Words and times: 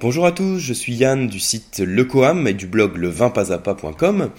Bonjour 0.00 0.26
à 0.26 0.30
tous, 0.30 0.60
je 0.60 0.72
suis 0.72 0.94
Yann 0.94 1.26
du 1.26 1.40
site 1.40 1.80
Lecoam 1.80 2.46
et 2.46 2.52
du 2.52 2.68
blog 2.68 2.96
levinpasapa.com 2.98 4.30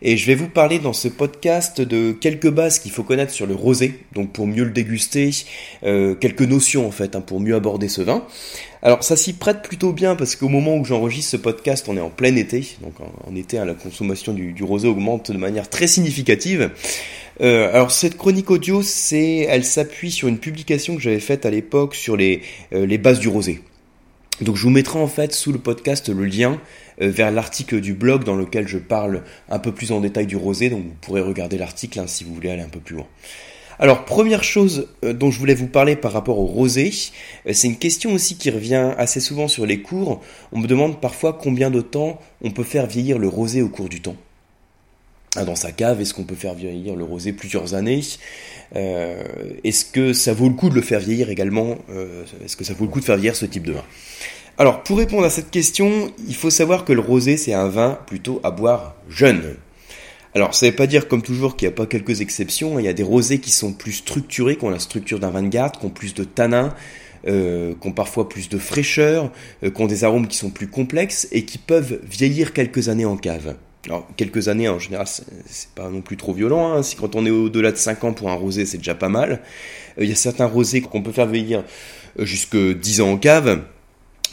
et 0.00 0.16
je 0.16 0.26
vais 0.26 0.34
vous 0.34 0.48
parler 0.48 0.78
dans 0.78 0.94
ce 0.94 1.06
podcast 1.06 1.82
de 1.82 2.12
quelques 2.12 2.48
bases 2.48 2.78
qu'il 2.78 2.92
faut 2.92 3.02
connaître 3.02 3.30
sur 3.30 3.46
le 3.46 3.54
rosé, 3.54 4.00
donc 4.14 4.32
pour 4.32 4.46
mieux 4.46 4.64
le 4.64 4.70
déguster, 4.70 5.30
euh, 5.84 6.14
quelques 6.14 6.40
notions 6.40 6.86
en 6.86 6.90
fait, 6.90 7.14
hein, 7.14 7.20
pour 7.20 7.40
mieux 7.40 7.54
aborder 7.54 7.88
ce 7.88 8.00
vin. 8.00 8.24
Alors 8.80 9.04
ça 9.04 9.14
s'y 9.18 9.34
prête 9.34 9.60
plutôt 9.60 9.92
bien 9.92 10.16
parce 10.16 10.34
qu'au 10.34 10.48
moment 10.48 10.78
où 10.78 10.84
j'enregistre 10.86 11.32
ce 11.32 11.36
podcast, 11.36 11.90
on 11.90 11.98
est 11.98 12.00
en 12.00 12.08
plein 12.08 12.34
été, 12.34 12.66
donc 12.80 12.94
en, 13.00 13.36
été 13.36 13.58
hein, 13.58 13.66
la 13.66 13.74
consommation 13.74 14.32
du, 14.32 14.64
rosé 14.64 14.88
augmente 14.88 15.30
de 15.30 15.36
manière 15.36 15.68
très 15.68 15.88
significative. 15.88 16.70
Euh, 17.42 17.70
alors 17.70 17.90
cette 17.90 18.16
chronique 18.16 18.50
audio, 18.50 18.80
elle 19.12 19.64
s'appuie 19.64 20.10
sur 20.10 20.28
une 20.28 20.38
publication 20.38 20.96
que 20.96 21.02
j'avais 21.02 21.20
faite 21.20 21.44
à 21.44 21.50
l'époque 21.50 21.96
sur 21.96 22.16
les, 22.16 22.40
euh, 22.72 22.86
les 22.86 22.96
bases 22.96 23.18
du 23.18 23.28
rosé. 23.28 23.60
Donc 24.42 24.56
je 24.56 24.62
vous 24.62 24.70
mettrai 24.70 24.98
en 24.98 25.06
fait 25.06 25.32
sous 25.32 25.52
le 25.52 25.58
podcast 25.58 26.08
le 26.08 26.24
lien 26.24 26.60
euh, 27.00 27.10
vers 27.10 27.30
l'article 27.30 27.80
du 27.80 27.94
blog 27.94 28.24
dans 28.24 28.34
lequel 28.34 28.66
je 28.66 28.78
parle 28.78 29.22
un 29.48 29.60
peu 29.60 29.70
plus 29.70 29.92
en 29.92 30.00
détail 30.00 30.26
du 30.26 30.36
rosé, 30.36 30.68
donc 30.68 30.82
vous 30.82 30.96
pourrez 31.00 31.20
regarder 31.20 31.58
l'article 31.58 32.00
hein, 32.00 32.06
si 32.08 32.24
vous 32.24 32.34
voulez 32.34 32.50
aller 32.50 32.62
un 32.62 32.68
peu 32.68 32.80
plus 32.80 32.96
loin. 32.96 33.06
Alors 33.78 34.04
première 34.04 34.42
chose 34.42 34.88
euh, 35.04 35.12
dont 35.12 35.30
je 35.30 35.38
voulais 35.38 35.54
vous 35.54 35.68
parler 35.68 35.94
par 35.94 36.12
rapport 36.12 36.40
au 36.40 36.46
rosé, 36.46 36.92
euh, 37.46 37.52
c'est 37.52 37.68
une 37.68 37.78
question 37.78 38.12
aussi 38.14 38.36
qui 38.36 38.50
revient 38.50 38.94
assez 38.98 39.20
souvent 39.20 39.46
sur 39.46 39.64
les 39.64 39.80
cours. 39.80 40.20
On 40.50 40.58
me 40.58 40.66
demande 40.66 41.00
parfois 41.00 41.38
combien 41.40 41.70
de 41.70 41.80
temps 41.80 42.18
on 42.42 42.50
peut 42.50 42.64
faire 42.64 42.86
vieillir 42.86 43.18
le 43.18 43.28
rosé 43.28 43.62
au 43.62 43.68
cours 43.68 43.88
du 43.88 44.00
temps. 44.00 44.16
Ah, 45.34 45.46
dans 45.46 45.56
sa 45.56 45.72
cave, 45.72 45.98
est-ce 46.02 46.12
qu'on 46.12 46.24
peut 46.24 46.34
faire 46.34 46.52
vieillir 46.52 46.94
le 46.94 47.04
rosé 47.04 47.32
plusieurs 47.32 47.72
années? 47.72 48.02
Euh, 48.76 49.22
Est-ce 49.64 49.86
que 49.86 50.12
ça 50.12 50.34
vaut 50.34 50.48
le 50.48 50.54
coup 50.54 50.68
de 50.68 50.74
le 50.74 50.82
faire 50.82 51.00
vieillir 51.00 51.30
également? 51.30 51.76
Euh, 51.90 52.24
Est-ce 52.44 52.54
que 52.54 52.64
ça 52.64 52.74
vaut 52.74 52.84
le 52.84 52.90
coup 52.90 53.00
de 53.00 53.04
faire 53.06 53.16
vieillir 53.16 53.34
ce 53.34 53.46
type 53.46 53.64
de 53.64 53.72
vin? 53.72 53.84
Alors, 54.58 54.82
pour 54.82 54.98
répondre 54.98 55.24
à 55.24 55.30
cette 55.30 55.50
question, 55.50 56.12
il 56.28 56.34
faut 56.34 56.50
savoir 56.50 56.84
que 56.84 56.92
le 56.92 57.00
rosé, 57.00 57.38
c'est 57.38 57.54
un 57.54 57.68
vin 57.68 57.98
plutôt 58.06 58.40
à 58.44 58.50
boire 58.50 58.94
jeune. 59.08 59.56
Alors, 60.34 60.54
ça 60.54 60.66
ne 60.66 60.70
veut 60.70 60.76
pas 60.76 60.86
dire, 60.86 61.08
comme 61.08 61.22
toujours, 61.22 61.56
qu'il 61.56 61.66
n'y 61.66 61.72
a 61.72 61.76
pas 61.76 61.86
quelques 61.86 62.20
exceptions. 62.20 62.78
Il 62.78 62.84
y 62.84 62.88
a 62.88 62.92
des 62.92 63.02
rosés 63.02 63.38
qui 63.38 63.50
sont 63.52 63.72
plus 63.72 63.92
structurés, 63.92 64.56
qui 64.56 64.64
ont 64.64 64.70
la 64.70 64.78
structure 64.78 65.18
d'un 65.18 65.30
vin 65.30 65.42
de 65.42 65.48
garde, 65.48 65.78
qui 65.78 65.86
ont 65.86 65.90
plus 65.90 66.12
de 66.12 66.24
tanins, 66.24 66.74
euh, 67.26 67.72
qui 67.80 67.88
ont 67.88 67.92
parfois 67.92 68.28
plus 68.28 68.50
de 68.50 68.58
fraîcheur, 68.58 69.32
euh, 69.64 69.70
qui 69.70 69.80
ont 69.80 69.86
des 69.86 70.04
arômes 70.04 70.28
qui 70.28 70.36
sont 70.36 70.50
plus 70.50 70.68
complexes 70.68 71.26
et 71.32 71.46
qui 71.46 71.56
peuvent 71.56 72.00
vieillir 72.04 72.52
quelques 72.52 72.90
années 72.90 73.06
en 73.06 73.16
cave. 73.16 73.54
Alors, 73.86 74.06
quelques 74.16 74.46
années, 74.46 74.68
en 74.68 74.78
général, 74.78 75.06
c'est 75.08 75.68
pas 75.74 75.88
non 75.88 76.02
plus 76.02 76.16
trop 76.16 76.32
violent. 76.32 76.72
Hein. 76.72 76.82
Si 76.84 76.94
quand 76.94 77.16
on 77.16 77.26
est 77.26 77.30
au-delà 77.30 77.72
de 77.72 77.76
5 77.76 78.04
ans 78.04 78.12
pour 78.12 78.30
un 78.30 78.34
rosé, 78.34 78.64
c'est 78.64 78.78
déjà 78.78 78.94
pas 78.94 79.08
mal. 79.08 79.40
Euh, 79.98 80.04
il 80.04 80.08
y 80.08 80.12
a 80.12 80.16
certains 80.16 80.46
rosés 80.46 80.82
qu'on 80.82 81.02
peut 81.02 81.10
faire 81.10 81.26
vieillir 81.26 81.64
euh, 82.20 82.24
jusque 82.24 82.56
10 82.56 83.00
ans 83.00 83.10
en 83.12 83.16
cave. 83.16 83.62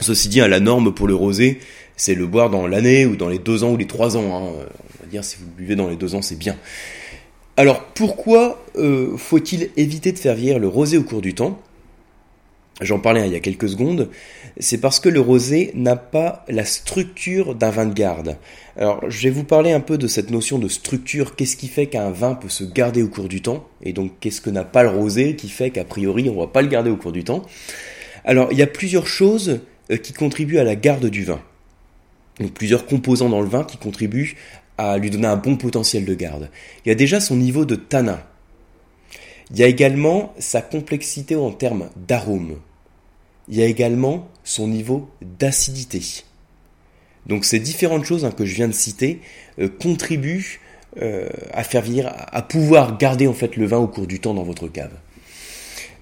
Ceci 0.01 0.29
dit, 0.29 0.39
hein, 0.39 0.47
la 0.47 0.59
norme 0.59 0.93
pour 0.93 1.07
le 1.07 1.15
rosé, 1.15 1.59
c'est 1.97 2.13
le 2.13 2.27
boire 2.27 2.51
dans 2.51 2.67
l'année 2.67 3.07
ou 3.07 3.15
dans 3.15 3.27
les 3.27 3.39
2 3.39 3.63
ans 3.63 3.71
ou 3.71 3.77
les 3.77 3.87
3 3.87 4.17
ans. 4.17 4.35
Hein. 4.35 4.53
Euh, 4.55 4.65
on 4.99 5.03
va 5.03 5.09
dire, 5.09 5.23
si 5.23 5.37
vous 5.37 5.45
le 5.45 5.63
buvez 5.63 5.75
dans 5.75 5.89
les 5.89 5.95
2 5.95 6.13
ans, 6.13 6.21
c'est 6.21 6.37
bien. 6.37 6.55
Alors, 7.57 7.83
pourquoi 7.83 8.63
faut-il 9.17 9.69
éviter 9.75 10.13
de 10.13 10.17
faire 10.17 10.33
vieillir 10.33 10.59
le 10.59 10.69
rosé 10.69 10.97
au 10.97 11.03
cours 11.03 11.19
du 11.19 11.33
temps? 11.33 11.59
J'en 12.81 12.99
parlais 12.99 13.25
il 13.27 13.33
y 13.33 13.35
a 13.35 13.41
quelques 13.41 13.69
secondes 13.69 14.09
c'est 14.59 14.79
parce 14.79 14.99
que 14.99 15.09
le 15.09 15.21
rosé 15.21 15.71
n'a 15.73 15.95
pas 15.95 16.43
la 16.49 16.65
structure 16.65 17.55
d'un 17.55 17.69
vin 17.69 17.85
de 17.85 17.93
garde. 17.93 18.37
Alors, 18.77 19.09
je 19.09 19.23
vais 19.23 19.29
vous 19.29 19.45
parler 19.45 19.71
un 19.71 19.79
peu 19.79 19.97
de 19.97 20.07
cette 20.07 20.31
notion 20.31 20.59
de 20.59 20.67
structure. 20.67 21.35
Qu'est-ce 21.35 21.55
qui 21.55 21.67
fait 21.67 21.87
qu'un 21.87 22.11
vin 22.11 22.35
peut 22.35 22.49
se 22.49 22.65
garder 22.65 23.01
au 23.01 23.07
cours 23.07 23.29
du 23.29 23.41
temps? 23.41 23.67
Et 23.81 23.93
donc, 23.93 24.11
qu'est-ce 24.19 24.41
que 24.41 24.49
n'a 24.49 24.65
pas 24.65 24.83
le 24.83 24.89
rosé 24.89 25.35
qui 25.35 25.49
fait 25.49 25.69
qu'a 25.71 25.85
priori, 25.85 26.29
on 26.29 26.33
ne 26.33 26.39
va 26.39 26.47
pas 26.47 26.61
le 26.61 26.67
garder 26.67 26.89
au 26.89 26.97
cours 26.97 27.13
du 27.13 27.23
temps? 27.23 27.43
Alors, 28.25 28.49
il 28.51 28.57
y 28.57 28.61
a 28.61 28.67
plusieurs 28.67 29.07
choses 29.07 29.61
euh, 29.91 29.97
qui 29.97 30.13
contribuent 30.13 30.59
à 30.59 30.63
la 30.63 30.75
garde 30.75 31.05
du 31.05 31.23
vin. 31.23 31.41
Donc, 32.39 32.51
plusieurs 32.51 32.85
composants 32.85 33.29
dans 33.29 33.41
le 33.41 33.49
vin 33.49 33.63
qui 33.63 33.77
contribuent 33.77 34.35
à 34.77 34.97
lui 34.97 35.09
donner 35.09 35.27
un 35.27 35.37
bon 35.37 35.55
potentiel 35.55 36.05
de 36.05 36.13
garde. 36.13 36.49
Il 36.85 36.89
y 36.89 36.91
a 36.91 36.95
déjà 36.95 37.19
son 37.19 37.35
niveau 37.35 37.65
de 37.65 37.75
tanin. 37.75 38.19
Il 39.51 39.57
y 39.57 39.63
a 39.63 39.67
également 39.67 40.33
sa 40.37 40.61
complexité 40.61 41.35
en 41.35 41.51
termes 41.51 41.89
d'arôme 41.95 42.57
il 43.49 43.57
y 43.57 43.61
a 43.61 43.65
également 43.65 44.27
son 44.43 44.67
niveau 44.67 45.09
d'acidité. 45.21 46.01
Donc 47.25 47.45
ces 47.45 47.59
différentes 47.59 48.05
choses 48.05 48.25
hein, 48.25 48.31
que 48.31 48.45
je 48.45 48.55
viens 48.55 48.67
de 48.67 48.73
citer 48.73 49.21
euh, 49.59 49.69
contribuent 49.69 50.59
euh, 51.01 51.29
à 51.53 51.63
faire 51.63 51.83
venir, 51.83 52.11
à 52.15 52.41
pouvoir 52.41 52.97
garder 52.97 53.27
en 53.27 53.33
fait 53.33 53.55
le 53.55 53.65
vin 53.65 53.77
au 53.77 53.87
cours 53.87 54.07
du 54.07 54.19
temps 54.19 54.33
dans 54.33 54.43
votre 54.43 54.67
cave. 54.67 54.91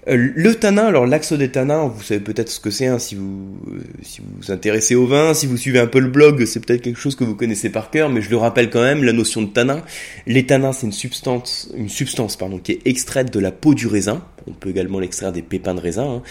Euh, 0.08 0.30
le 0.34 0.54
tanin, 0.54 0.86
alors 0.86 1.06
l'axe 1.06 1.34
des 1.34 1.50
tanins, 1.50 1.86
vous 1.86 2.02
savez 2.02 2.20
peut-être 2.20 2.48
ce 2.48 2.60
que 2.60 2.70
c'est 2.70 2.86
hein, 2.86 2.98
si 2.98 3.14
vous 3.14 3.58
euh, 3.68 3.80
si 4.02 4.22
vous 4.22 4.28
vous 4.40 4.50
intéressez 4.50 4.94
au 4.94 5.06
vin, 5.06 5.34
si 5.34 5.46
vous 5.46 5.58
suivez 5.58 5.80
un 5.80 5.86
peu 5.86 5.98
le 5.98 6.08
blog, 6.08 6.46
c'est 6.46 6.64
peut-être 6.64 6.80
quelque 6.80 6.98
chose 6.98 7.14
que 7.14 7.24
vous 7.24 7.34
connaissez 7.34 7.68
par 7.68 7.90
cœur, 7.90 8.08
mais 8.08 8.22
je 8.22 8.30
le 8.30 8.38
rappelle 8.38 8.70
quand 8.70 8.80
même, 8.80 9.04
la 9.04 9.12
notion 9.12 9.42
de 9.42 9.48
tanin. 9.48 9.82
Les 10.26 10.46
tanins, 10.46 10.72
c'est 10.72 10.86
une 10.86 10.92
substance, 10.92 11.70
une 11.76 11.90
substance 11.90 12.36
pardon, 12.36 12.58
qui 12.58 12.72
est 12.72 12.86
extraite 12.86 13.30
de 13.30 13.38
la 13.38 13.52
peau 13.52 13.74
du 13.74 13.86
raisin. 13.86 14.24
On 14.46 14.52
peut 14.52 14.70
également 14.70 14.98
l'extraire 14.98 15.30
des 15.30 15.42
pépins 15.42 15.74
de 15.74 15.80
raisin, 15.80 16.06
hein, 16.06 16.22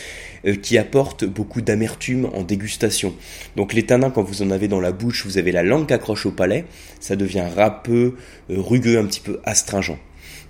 euh, 0.48 0.56
qui 0.56 0.80
apporte 0.80 1.26
beaucoup 1.26 1.62
d'amertume 1.62 2.30
en 2.34 2.42
dégustation. 2.42 3.14
Donc 3.56 3.74
les 3.74 3.84
tanins, 3.84 4.10
quand 4.10 4.24
vous 4.24 4.42
en 4.42 4.50
avez 4.50 4.68
dans 4.68 4.82
la 4.82 4.92
bouche, 4.92 5.24
vous 5.24 5.38
avez 5.38 5.52
la 5.52 5.62
langue 5.62 5.86
qui 5.86 5.94
accroche 5.94 6.26
au 6.26 6.32
palais, 6.32 6.66
ça 7.00 7.16
devient 7.16 7.46
râpeux, 7.56 8.16
rugueux, 8.50 8.98
un 8.98 9.06
petit 9.06 9.22
peu 9.22 9.40
astringent. 9.44 10.00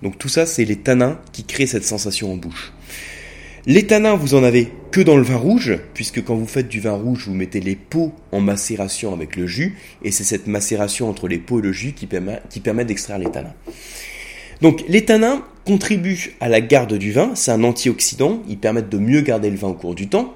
Donc 0.02 0.16
tout 0.16 0.28
ça, 0.28 0.46
c'est 0.46 0.64
les 0.64 0.76
tanins 0.76 1.20
qui 1.32 1.44
créent 1.44 1.66
cette 1.66 1.84
sensation 1.84 2.32
en 2.32 2.36
bouche. 2.36 2.72
Les 3.68 3.86
tanins, 3.86 4.14
vous 4.14 4.34
en 4.34 4.44
avez 4.44 4.72
que 4.90 5.02
dans 5.02 5.18
le 5.18 5.22
vin 5.22 5.36
rouge, 5.36 5.78
puisque 5.92 6.24
quand 6.24 6.34
vous 6.34 6.46
faites 6.46 6.68
du 6.68 6.80
vin 6.80 6.94
rouge, 6.94 7.26
vous 7.26 7.34
mettez 7.34 7.60
les 7.60 7.76
peaux 7.76 8.14
en 8.32 8.40
macération 8.40 9.12
avec 9.12 9.36
le 9.36 9.46
jus, 9.46 9.76
et 10.02 10.10
c'est 10.10 10.24
cette 10.24 10.46
macération 10.46 11.06
entre 11.06 11.28
les 11.28 11.36
peaux 11.36 11.58
et 11.58 11.62
le 11.62 11.70
jus 11.70 11.92
qui 11.92 12.06
permet, 12.06 12.40
qui 12.48 12.60
permet 12.60 12.86
d'extraire 12.86 13.18
les 13.18 13.30
tanins. 13.30 13.52
Donc 14.62 14.82
les 14.88 15.04
tanins 15.04 15.44
contribuent 15.66 16.34
à 16.40 16.48
la 16.48 16.62
garde 16.62 16.94
du 16.94 17.12
vin, 17.12 17.32
c'est 17.34 17.50
un 17.50 17.62
antioxydant, 17.62 18.42
ils 18.48 18.56
permettent 18.56 18.88
de 18.88 18.96
mieux 18.96 19.20
garder 19.20 19.50
le 19.50 19.58
vin 19.58 19.68
au 19.68 19.74
cours 19.74 19.94
du 19.94 20.08
temps. 20.08 20.34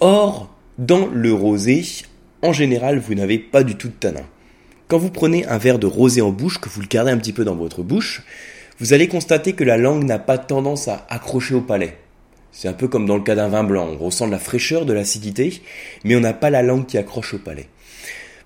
Or, 0.00 0.52
dans 0.78 1.06
le 1.06 1.32
rosé, 1.32 1.84
en 2.42 2.52
général, 2.52 2.98
vous 2.98 3.14
n'avez 3.14 3.38
pas 3.38 3.62
du 3.62 3.76
tout 3.76 3.86
de 3.86 3.94
tanins. 3.94 4.26
Quand 4.88 4.98
vous 4.98 5.10
prenez 5.10 5.46
un 5.46 5.56
verre 5.56 5.78
de 5.78 5.86
rosé 5.86 6.20
en 6.20 6.32
bouche, 6.32 6.58
que 6.58 6.68
vous 6.68 6.80
le 6.80 6.88
gardez 6.88 7.12
un 7.12 7.18
petit 7.18 7.32
peu 7.32 7.44
dans 7.44 7.54
votre 7.54 7.84
bouche, 7.84 8.24
vous 8.80 8.92
allez 8.92 9.08
constater 9.08 9.52
que 9.52 9.64
la 9.64 9.76
langue 9.76 10.04
n'a 10.04 10.18
pas 10.18 10.38
tendance 10.38 10.88
à 10.88 11.06
accrocher 11.08 11.54
au 11.54 11.60
palais. 11.60 11.98
C'est 12.52 12.68
un 12.68 12.72
peu 12.72 12.88
comme 12.88 13.06
dans 13.06 13.16
le 13.16 13.22
cas 13.22 13.34
d'un 13.34 13.48
vin 13.48 13.64
blanc, 13.64 13.88
on 13.92 14.04
ressent 14.04 14.26
de 14.26 14.32
la 14.32 14.38
fraîcheur, 14.38 14.84
de 14.84 14.92
l'acidité, 14.92 15.62
mais 16.04 16.16
on 16.16 16.20
n'a 16.20 16.34
pas 16.34 16.50
la 16.50 16.62
langue 16.62 16.86
qui 16.86 16.98
accroche 16.98 17.34
au 17.34 17.38
palais. 17.38 17.68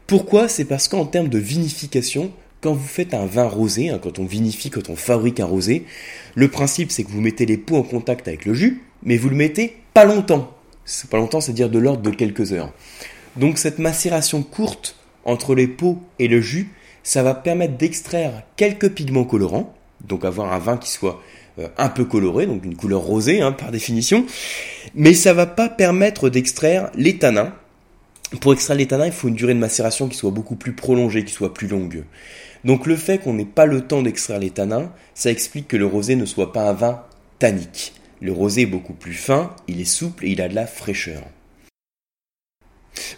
Pourquoi? 0.07 0.49
C'est 0.49 0.65
parce 0.65 0.87
qu'en 0.87 1.07
termes 1.07 1.29
de 1.29 1.39
vinification, 1.39 2.31
quand 2.61 2.73
vous 2.73 2.87
faites 2.87 3.15
un 3.15 3.27
vin 3.27 3.49
rosé, 3.49 3.91
hein, 3.91 3.99
quand 4.01 4.19
on 4.19 4.25
vinifie, 4.25 4.71
quand 4.71 4.89
on 4.89 4.97
fabrique 4.97 5.41
un 5.41 5.47
rosé, 5.47 5.85
le 6.35 6.49
principe 6.49 6.91
c'est 6.93 7.03
que 7.05 7.11
vous 7.11 7.21
mettez 7.21 7.47
les 7.47 7.57
peaux 7.57 7.77
en 7.77 7.83
contact 7.83 8.29
avec 8.29 8.45
le 8.45 8.55
jus, 8.55 8.83
mais 9.03 9.17
vous 9.17 9.29
le 9.29 9.37
mettez 9.37 9.77
pas 9.95 10.05
longtemps. 10.05 10.53
Pas 11.11 11.17
longtemps, 11.17 11.41
c'est-à-dire 11.41 11.69
de 11.69 11.81
l'ordre 11.81 12.03
de 12.03 12.11
quelques 12.11 12.53
heures. 12.53 12.73
Donc 13.37 13.59
cette 13.59 13.79
macération 13.79 14.43
courte 14.43 14.97
entre 15.25 15.55
les 15.55 15.67
peaux 15.67 15.99
et 16.19 16.29
le 16.29 16.41
jus, 16.41 16.71
ça 17.03 17.23
va 17.23 17.35
permettre 17.35 17.77
d'extraire 17.77 18.43
quelques 18.57 18.91
pigments 18.91 19.25
colorants, 19.25 19.75
donc 20.05 20.25
avoir 20.25 20.53
un 20.53 20.59
vin 20.59 20.77
qui 20.77 20.91
soit 20.91 21.23
euh, 21.59 21.69
un 21.79 21.89
peu 21.89 22.05
coloré, 22.05 22.47
donc 22.47 22.65
une 22.65 22.77
couleur 22.77 23.01
rosée 23.01 23.41
hein, 23.41 23.53
par 23.53 23.71
définition, 23.71 24.27
mais 24.95 25.15
ça 25.15 25.33
va 25.33 25.47
pas 25.47 25.69
permettre 25.69 26.29
d'extraire 26.29 26.91
les 26.95 27.19
tanins. 27.19 27.53
Pour 28.41 28.53
extraire 28.53 28.77
les 28.77 28.87
tanins, 28.87 29.07
il 29.07 29.13
faut 29.13 29.29
une 29.29 29.35
durée 29.35 29.55
de 29.55 29.59
macération 29.59 30.09
qui 30.09 30.17
soit 30.17 30.31
beaucoup 30.31 30.57
plus 30.57 30.73
prolongée, 30.73 31.25
qui 31.25 31.33
soit 31.33 31.55
plus 31.55 31.69
longue. 31.69 32.05
Donc 32.65 32.87
le 32.87 32.97
fait 32.97 33.19
qu'on 33.19 33.35
n'ait 33.35 33.45
pas 33.45 33.67
le 33.67 33.83
temps 33.83 34.03
d'extraire 34.03 34.41
les 34.41 34.51
tanins, 34.51 34.91
ça 35.15 35.31
explique 35.31 35.69
que 35.69 35.77
le 35.77 35.87
rosé 35.87 36.17
ne 36.17 36.27
soit 36.27 36.53
pas 36.53 36.69
un 36.69 36.73
vin 36.73 37.03
tannique. 37.39 37.95
Le 38.21 38.33
rosé 38.33 38.63
est 38.63 38.67
beaucoup 38.67 38.95
plus 38.95 39.13
fin, 39.13 39.55
il 39.69 39.81
est 39.81 39.85
souple 39.85 40.27
et 40.27 40.31
il 40.31 40.41
a 40.41 40.49
de 40.49 40.55
la 40.55 40.67
fraîcheur. 40.67 41.23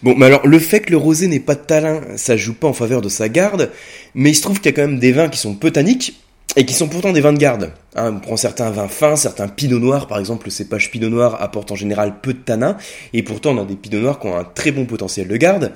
Bon, 0.03 0.13
mais 0.15 0.27
alors 0.27 0.45
le 0.45 0.59
fait 0.59 0.81
que 0.81 0.91
le 0.91 0.97
rosé 0.97 1.27
n'ait 1.27 1.39
pas 1.39 1.55
de 1.55 1.61
tanin, 1.61 2.01
ça 2.15 2.37
joue 2.37 2.53
pas 2.53 2.67
en 2.67 2.73
faveur 2.73 3.01
de 3.01 3.09
sa 3.09 3.29
garde, 3.29 3.71
mais 4.13 4.31
il 4.31 4.35
se 4.35 4.41
trouve 4.41 4.59
qu'il 4.59 4.67
y 4.67 4.73
a 4.73 4.75
quand 4.75 4.87
même 4.87 4.99
des 4.99 5.11
vins 5.11 5.29
qui 5.29 5.39
sont 5.39 5.55
peu 5.55 5.71
tanniques, 5.71 6.19
et 6.55 6.65
qui 6.65 6.73
sont 6.73 6.87
pourtant 6.87 7.13
des 7.13 7.21
vins 7.21 7.33
de 7.33 7.37
garde. 7.37 7.71
Hein, 7.95 8.13
on 8.15 8.19
prend 8.19 8.37
certains 8.37 8.69
vins 8.71 8.87
fins, 8.87 9.15
certains 9.15 9.47
pinot 9.47 9.79
noirs, 9.79 10.07
par 10.07 10.19
exemple, 10.19 10.47
le 10.47 10.51
cépage 10.51 10.91
pinot 10.91 11.09
noir 11.09 11.41
apporte 11.41 11.71
en 11.71 11.75
général 11.75 12.19
peu 12.21 12.33
de 12.33 12.39
tanin, 12.39 12.77
et 13.13 13.23
pourtant 13.23 13.55
on 13.55 13.61
a 13.61 13.65
des 13.65 13.75
pinot 13.75 13.99
noirs 13.99 14.19
qui 14.19 14.27
ont 14.27 14.35
un 14.35 14.43
très 14.43 14.71
bon 14.71 14.85
potentiel 14.85 15.27
de 15.27 15.37
garde. 15.37 15.71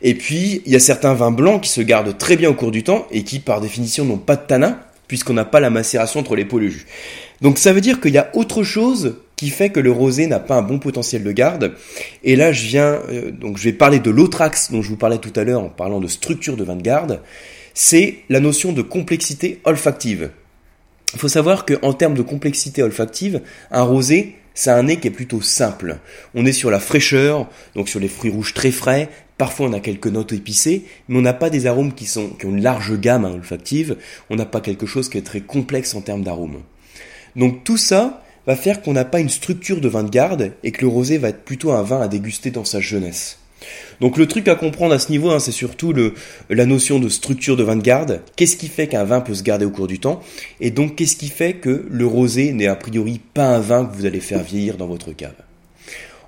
Et 0.00 0.14
puis, 0.14 0.62
il 0.64 0.72
y 0.72 0.76
a 0.76 0.80
certains 0.80 1.14
vins 1.14 1.30
blancs 1.30 1.62
qui 1.62 1.70
se 1.70 1.80
gardent 1.80 2.16
très 2.16 2.36
bien 2.36 2.50
au 2.50 2.54
cours 2.54 2.70
du 2.70 2.82
temps, 2.82 3.06
et 3.10 3.24
qui, 3.24 3.40
par 3.40 3.60
définition, 3.60 4.04
n'ont 4.04 4.18
pas 4.18 4.36
de 4.36 4.46
tanin, 4.46 4.78
puisqu'on 5.08 5.34
n'a 5.34 5.44
pas 5.44 5.60
la 5.60 5.70
macération 5.70 6.20
entre 6.20 6.36
les 6.36 6.44
peaux 6.44 6.58
et 6.58 6.62
le 6.62 6.68
jus. 6.68 6.86
Donc 7.40 7.58
ça 7.58 7.72
veut 7.72 7.80
dire 7.80 8.00
qu'il 8.00 8.12
y 8.12 8.18
a 8.18 8.30
autre 8.34 8.62
chose 8.62 9.16
qui 9.36 9.50
fait 9.50 9.70
que 9.70 9.80
le 9.80 9.90
rosé 9.90 10.28
n'a 10.28 10.38
pas 10.38 10.54
un 10.54 10.62
bon 10.62 10.78
potentiel 10.78 11.24
de 11.24 11.32
garde. 11.32 11.74
Et 12.22 12.36
là, 12.36 12.52
je 12.52 12.64
viens, 12.64 13.00
euh, 13.10 13.32
donc 13.32 13.58
je 13.58 13.64
vais 13.64 13.72
parler 13.72 13.98
de 13.98 14.10
l'autre 14.10 14.40
axe 14.40 14.70
dont 14.70 14.82
je 14.82 14.88
vous 14.88 14.96
parlais 14.96 15.18
tout 15.18 15.32
à 15.34 15.42
l'heure 15.42 15.62
en 15.62 15.68
parlant 15.68 15.98
de 15.98 16.06
structure 16.06 16.56
de 16.56 16.62
vin 16.62 16.76
de 16.76 16.82
garde 16.82 17.20
c'est 17.74 18.18
la 18.28 18.40
notion 18.40 18.72
de 18.72 18.82
complexité 18.82 19.60
olfactive. 19.64 20.30
Il 21.14 21.18
faut 21.18 21.28
savoir 21.28 21.66
qu'en 21.66 21.92
termes 21.92 22.14
de 22.14 22.22
complexité 22.22 22.82
olfactive, 22.82 23.40
un 23.70 23.82
rosé 23.82 24.36
c'est 24.54 24.70
un 24.70 24.82
nez 24.82 24.98
qui 24.98 25.08
est 25.08 25.12
plutôt 25.12 25.40
simple. 25.40 25.98
On 26.34 26.44
est 26.44 26.52
sur 26.52 26.70
la 26.70 26.80
fraîcheur, 26.80 27.48
donc 27.74 27.88
sur 27.88 28.00
les 28.00 28.08
fruits 28.08 28.30
rouges 28.30 28.54
très 28.54 28.70
frais. 28.70 29.08
Parfois, 29.38 29.68
on 29.68 29.72
a 29.72 29.80
quelques 29.80 30.08
notes 30.08 30.32
épicées, 30.32 30.84
mais 31.08 31.18
on 31.18 31.22
n'a 31.22 31.32
pas 31.32 31.50
des 31.50 31.66
arômes 31.66 31.94
qui, 31.94 32.04
sont, 32.04 32.28
qui 32.28 32.46
ont 32.46 32.50
une 32.50 32.62
large 32.62 32.98
gamme 33.00 33.24
hein, 33.24 33.32
olfactive. 33.32 33.96
On 34.30 34.36
n'a 34.36 34.44
pas 34.44 34.60
quelque 34.60 34.86
chose 34.86 35.08
qui 35.08 35.18
est 35.18 35.22
très 35.22 35.40
complexe 35.40 35.94
en 35.94 36.02
termes 36.02 36.22
d'arômes. 36.22 36.60
Donc 37.34 37.64
tout 37.64 37.78
ça 37.78 38.22
va 38.46 38.56
faire 38.56 38.82
qu'on 38.82 38.92
n'a 38.92 39.04
pas 39.04 39.20
une 39.20 39.28
structure 39.28 39.80
de 39.80 39.88
vin 39.88 40.02
de 40.02 40.10
garde 40.10 40.52
et 40.62 40.72
que 40.72 40.82
le 40.82 40.88
rosé 40.88 41.16
va 41.16 41.28
être 41.30 41.44
plutôt 41.44 41.72
un 41.72 41.82
vin 41.82 42.00
à 42.00 42.08
déguster 42.08 42.50
dans 42.50 42.64
sa 42.64 42.80
jeunesse. 42.80 43.38
Donc 44.00 44.16
le 44.16 44.26
truc 44.26 44.48
à 44.48 44.54
comprendre 44.54 44.94
à 44.94 44.98
ce 44.98 45.10
niveau, 45.10 45.30
hein, 45.30 45.38
c'est 45.38 45.52
surtout 45.52 45.94
la 46.50 46.66
notion 46.66 46.98
de 46.98 47.08
structure 47.08 47.56
de 47.56 47.62
vin 47.62 47.76
de 47.76 47.82
garde. 47.82 48.22
Qu'est-ce 48.36 48.56
qui 48.56 48.68
fait 48.68 48.88
qu'un 48.88 49.04
vin 49.04 49.20
peut 49.20 49.34
se 49.34 49.42
garder 49.42 49.64
au 49.64 49.70
cours 49.70 49.86
du 49.86 49.98
temps? 49.98 50.20
Et 50.60 50.70
donc 50.70 50.96
qu'est-ce 50.96 51.16
qui 51.16 51.28
fait 51.28 51.54
que 51.54 51.86
le 51.88 52.06
rosé 52.06 52.52
n'est 52.52 52.66
a 52.66 52.76
priori 52.76 53.20
pas 53.34 53.46
un 53.46 53.60
vin 53.60 53.84
que 53.84 53.96
vous 53.96 54.06
allez 54.06 54.20
faire 54.20 54.42
vieillir 54.42 54.76
dans 54.76 54.86
votre 54.86 55.12
cave? 55.12 55.34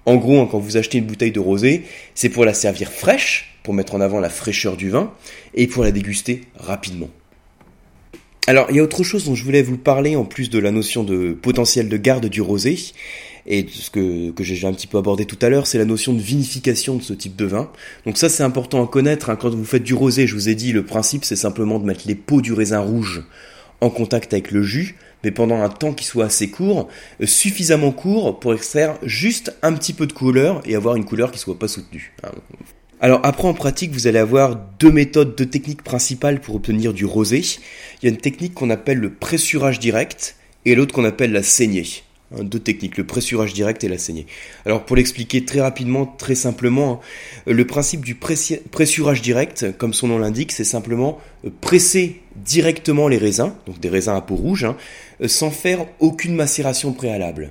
En 0.06 0.16
gros, 0.16 0.40
hein, 0.40 0.48
quand 0.50 0.58
vous 0.58 0.76
achetez 0.76 0.98
une 0.98 1.06
bouteille 1.06 1.32
de 1.32 1.40
rosé, 1.40 1.84
c'est 2.14 2.28
pour 2.28 2.44
la 2.44 2.54
servir 2.54 2.90
fraîche, 2.90 3.58
pour 3.62 3.72
mettre 3.72 3.94
en 3.94 4.00
avant 4.00 4.20
la 4.20 4.28
fraîcheur 4.28 4.76
du 4.76 4.90
vin, 4.90 5.10
et 5.54 5.66
pour 5.66 5.82
la 5.82 5.92
déguster 5.92 6.42
rapidement. 6.56 7.08
Alors, 8.46 8.66
il 8.68 8.76
y 8.76 8.80
a 8.80 8.82
autre 8.82 9.02
chose 9.02 9.24
dont 9.24 9.34
je 9.34 9.42
voulais 9.42 9.62
vous 9.62 9.78
parler 9.78 10.16
en 10.16 10.26
plus 10.26 10.50
de 10.50 10.58
la 10.58 10.70
notion 10.70 11.02
de 11.02 11.32
potentiel 11.32 11.88
de 11.88 11.96
garde 11.96 12.26
du 12.26 12.42
rosé. 12.42 12.78
Et 13.46 13.66
ce 13.70 13.90
que, 13.90 14.32
j'ai 14.40 14.66
un 14.66 14.72
petit 14.72 14.86
peu 14.86 14.98
abordé 14.98 15.26
tout 15.26 15.38
à 15.42 15.48
l'heure, 15.48 15.66
c'est 15.66 15.78
la 15.78 15.84
notion 15.84 16.12
de 16.14 16.20
vinification 16.20 16.96
de 16.96 17.02
ce 17.02 17.12
type 17.12 17.36
de 17.36 17.44
vin. 17.44 17.70
Donc 18.06 18.16
ça, 18.16 18.28
c'est 18.28 18.42
important 18.42 18.82
à 18.82 18.86
connaître. 18.86 19.30
Hein. 19.30 19.36
Quand 19.36 19.50
vous 19.50 19.64
faites 19.64 19.82
du 19.82 19.94
rosé, 19.94 20.26
je 20.26 20.34
vous 20.34 20.48
ai 20.48 20.54
dit, 20.54 20.72
le 20.72 20.84
principe, 20.84 21.24
c'est 21.24 21.36
simplement 21.36 21.78
de 21.78 21.84
mettre 21.84 22.06
les 22.06 22.14
peaux 22.14 22.40
du 22.40 22.52
raisin 22.52 22.80
rouge 22.80 23.22
en 23.80 23.90
contact 23.90 24.32
avec 24.32 24.50
le 24.50 24.62
jus, 24.62 24.96
mais 25.24 25.30
pendant 25.30 25.60
un 25.60 25.68
temps 25.68 25.92
qui 25.92 26.04
soit 26.04 26.24
assez 26.26 26.48
court, 26.48 26.88
euh, 27.20 27.26
suffisamment 27.26 27.92
court 27.92 28.40
pour 28.40 28.54
extraire 28.54 28.96
juste 29.02 29.54
un 29.62 29.74
petit 29.74 29.92
peu 29.92 30.06
de 30.06 30.12
couleur 30.12 30.62
et 30.64 30.74
avoir 30.74 30.96
une 30.96 31.04
couleur 31.04 31.30
qui 31.30 31.38
soit 31.38 31.58
pas 31.58 31.68
soutenue. 31.68 32.14
Hein. 32.22 32.30
Alors 33.00 33.20
après 33.24 33.46
en 33.46 33.52
pratique, 33.52 33.90
vous 33.90 34.06
allez 34.06 34.18
avoir 34.18 34.56
deux 34.78 34.90
méthodes, 34.90 35.34
deux 35.36 35.46
techniques 35.46 35.82
principales 35.82 36.40
pour 36.40 36.54
obtenir 36.54 36.94
du 36.94 37.04
rosé. 37.04 37.42
Il 38.00 38.06
y 38.06 38.08
a 38.08 38.10
une 38.10 38.20
technique 38.20 38.54
qu'on 38.54 38.70
appelle 38.70 38.98
le 38.98 39.12
pressurage 39.12 39.78
direct 39.78 40.36
et 40.64 40.74
l'autre 40.74 40.94
qu'on 40.94 41.04
appelle 41.04 41.32
la 41.32 41.42
saignée. 41.42 41.86
Hein, 42.36 42.44
deux 42.44 42.58
techniques, 42.58 42.96
le 42.96 43.04
pressurage 43.04 43.52
direct 43.52 43.84
et 43.84 43.88
la 43.88 43.98
saignée. 43.98 44.26
Alors 44.66 44.84
pour 44.84 44.96
l'expliquer 44.96 45.44
très 45.44 45.60
rapidement, 45.60 46.06
très 46.06 46.34
simplement, 46.34 47.00
hein, 47.46 47.52
le 47.52 47.66
principe 47.66 48.04
du 48.04 48.14
pressurage 48.14 49.22
direct, 49.22 49.76
comme 49.78 49.94
son 49.94 50.08
nom 50.08 50.18
l'indique, 50.18 50.52
c'est 50.52 50.64
simplement 50.64 51.18
euh, 51.44 51.50
presser 51.60 52.20
directement 52.36 53.08
les 53.08 53.18
raisins, 53.18 53.52
donc 53.66 53.78
des 53.80 53.88
raisins 53.88 54.14
à 54.14 54.20
peau 54.20 54.36
rouge, 54.36 54.64
hein, 54.64 54.76
euh, 55.20 55.28
sans 55.28 55.50
faire 55.50 55.86
aucune 56.00 56.34
macération 56.34 56.92
préalable. 56.92 57.50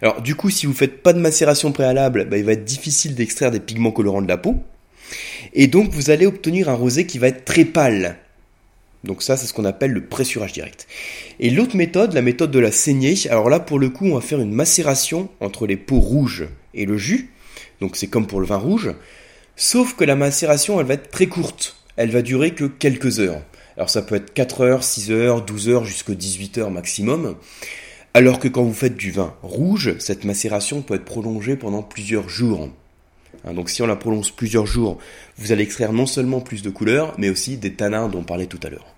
Alors 0.00 0.22
du 0.22 0.34
coup, 0.34 0.50
si 0.50 0.66
vous 0.66 0.74
faites 0.74 1.02
pas 1.02 1.12
de 1.12 1.20
macération 1.20 1.72
préalable, 1.72 2.28
bah, 2.28 2.38
il 2.38 2.44
va 2.44 2.52
être 2.52 2.64
difficile 2.64 3.14
d'extraire 3.14 3.50
des 3.50 3.60
pigments 3.60 3.92
colorants 3.92 4.22
de 4.22 4.28
la 4.28 4.36
peau. 4.36 4.56
Et 5.54 5.66
donc 5.66 5.90
vous 5.90 6.10
allez 6.10 6.26
obtenir 6.26 6.68
un 6.68 6.74
rosé 6.74 7.06
qui 7.06 7.18
va 7.18 7.28
être 7.28 7.44
très 7.44 7.64
pâle. 7.64 8.16
Donc 9.04 9.22
ça, 9.22 9.36
c'est 9.36 9.46
ce 9.46 9.52
qu'on 9.52 9.64
appelle 9.64 9.90
le 9.90 10.06
pressurage 10.06 10.52
direct. 10.52 10.86
Et 11.40 11.50
l'autre 11.50 11.76
méthode, 11.76 12.12
la 12.12 12.22
méthode 12.22 12.50
de 12.50 12.58
la 12.58 12.70
saignée, 12.70 13.14
alors 13.30 13.50
là, 13.50 13.58
pour 13.58 13.78
le 13.78 13.88
coup, 13.88 14.06
on 14.06 14.14
va 14.14 14.20
faire 14.20 14.40
une 14.40 14.52
macération 14.52 15.28
entre 15.40 15.66
les 15.66 15.76
peaux 15.76 16.00
rouges 16.00 16.46
et 16.74 16.86
le 16.86 16.96
jus. 16.96 17.30
Donc 17.80 17.96
c'est 17.96 18.06
comme 18.06 18.26
pour 18.26 18.40
le 18.40 18.46
vin 18.46 18.56
rouge. 18.56 18.92
Sauf 19.56 19.94
que 19.94 20.04
la 20.04 20.14
macération, 20.14 20.80
elle 20.80 20.86
va 20.86 20.94
être 20.94 21.10
très 21.10 21.26
courte. 21.26 21.76
Elle 21.96 22.10
va 22.10 22.22
durer 22.22 22.52
que 22.52 22.64
quelques 22.64 23.18
heures. 23.18 23.42
Alors 23.76 23.90
ça 23.90 24.02
peut 24.02 24.14
être 24.14 24.32
4 24.32 24.60
heures, 24.60 24.84
6 24.84 25.10
heures, 25.10 25.42
12 25.42 25.68
heures, 25.68 25.84
jusqu'à 25.84 26.14
18 26.14 26.58
heures 26.58 26.70
maximum. 26.70 27.36
Alors 28.14 28.38
que 28.38 28.48
quand 28.48 28.62
vous 28.62 28.74
faites 28.74 28.96
du 28.96 29.10
vin 29.10 29.34
rouge, 29.42 29.96
cette 29.98 30.24
macération 30.24 30.82
peut 30.82 30.94
être 30.94 31.04
prolongée 31.04 31.56
pendant 31.56 31.82
plusieurs 31.82 32.28
jours. 32.28 32.68
Hein, 33.44 33.54
donc 33.54 33.70
si 33.70 33.82
on 33.82 33.86
la 33.86 33.96
prolonge 33.96 34.32
plusieurs 34.32 34.66
jours, 34.66 34.98
vous 35.38 35.52
allez 35.52 35.62
extraire 35.62 35.92
non 35.92 36.06
seulement 36.06 36.40
plus 36.40 36.62
de 36.62 36.70
couleurs, 36.70 37.14
mais 37.18 37.30
aussi 37.30 37.56
des 37.56 37.72
tanins 37.72 38.08
dont 38.08 38.20
on 38.20 38.24
parlait 38.24 38.46
tout 38.46 38.60
à 38.62 38.70
l'heure. 38.70 38.94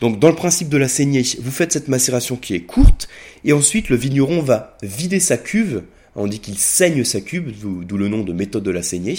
Donc 0.00 0.18
dans 0.18 0.28
le 0.28 0.34
principe 0.34 0.68
de 0.68 0.76
la 0.76 0.88
saignée, 0.88 1.22
vous 1.40 1.50
faites 1.50 1.72
cette 1.72 1.88
macération 1.88 2.36
qui 2.36 2.54
est 2.54 2.60
courte, 2.60 3.08
et 3.44 3.52
ensuite 3.52 3.88
le 3.88 3.96
vigneron 3.96 4.42
va 4.42 4.76
vider 4.82 5.20
sa 5.20 5.36
cuve, 5.36 5.82
on 6.14 6.26
dit 6.26 6.40
qu'il 6.40 6.58
saigne 6.58 7.04
sa 7.04 7.20
cuve, 7.20 7.52
d'où 7.60 7.96
le 7.96 8.08
nom 8.08 8.22
de 8.22 8.32
méthode 8.32 8.62
de 8.62 8.70
la 8.70 8.82
saignée, 8.82 9.18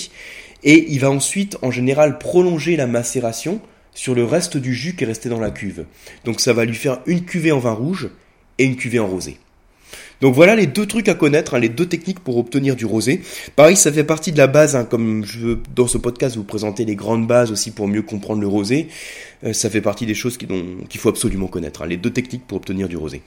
et 0.64 0.86
il 0.90 1.00
va 1.00 1.12
ensuite 1.12 1.58
en 1.62 1.72
général 1.72 2.18
prolonger 2.18 2.76
la 2.76 2.88
macération 2.88 3.62
sur 3.94 4.14
le 4.14 4.26
reste 4.26 4.58
du 4.58 4.76
jus 4.76 4.96
qui 4.96 5.04
est 5.04 5.08
resté 5.08 5.30
dans 5.30 5.40
la 5.40 5.52
cuve. 5.52 5.86
Donc 6.26 6.40
ça 6.40 6.54
va 6.54 6.66
lui 6.66 6.76
faire 6.76 7.02
une 7.08 7.26
cuvée 7.26 7.52
en 7.52 7.60
vin 7.60 7.72
rouge 7.72 8.10
et 8.58 8.66
une 8.66 8.76
cuvée 8.76 9.00
en 9.00 9.08
rosé. 9.08 9.38
Donc 10.22 10.34
voilà 10.34 10.56
les 10.56 10.68
deux 10.68 10.86
trucs 10.86 11.10
à 11.10 11.14
connaître, 11.14 11.54
hein, 11.54 11.60
les 11.60 11.70
deux 11.70 11.86
techniques 11.86 12.20
pour 12.20 12.38
obtenir 12.38 12.76
du 12.76 12.86
rosé. 12.86 13.22
Pareil, 13.56 13.76
ça 13.76 13.92
fait 13.92 14.04
partie 14.04 14.32
de 14.32 14.38
la 14.38 14.48
base, 14.48 14.76
hein, 14.76 14.86
comme 14.86 15.24
je 15.26 15.40
veux 15.40 15.60
dans 15.76 15.88
ce 15.88 15.98
podcast 15.98 16.36
vous 16.36 16.44
présenter 16.44 16.86
les 16.86 16.96
grandes 16.96 17.28
bases 17.28 17.52
aussi 17.52 17.72
pour 17.72 17.88
mieux 17.88 18.02
comprendre 18.02 18.42
le 18.42 18.48
rosé. 18.48 18.88
Euh, 19.44 19.54
ça 19.54 19.70
fait 19.70 19.82
partie 19.82 20.06
des 20.06 20.16
choses 20.16 20.38
qu'il 20.38 21.00
faut 21.00 21.10
absolument 21.10 21.48
connaître, 21.48 21.84
hein, 21.84 21.88
les 21.88 21.98
deux 21.98 22.12
techniques 22.12 22.48
pour 22.48 22.58
obtenir 22.58 22.88
du 22.88 22.98
rosé. 22.98 23.22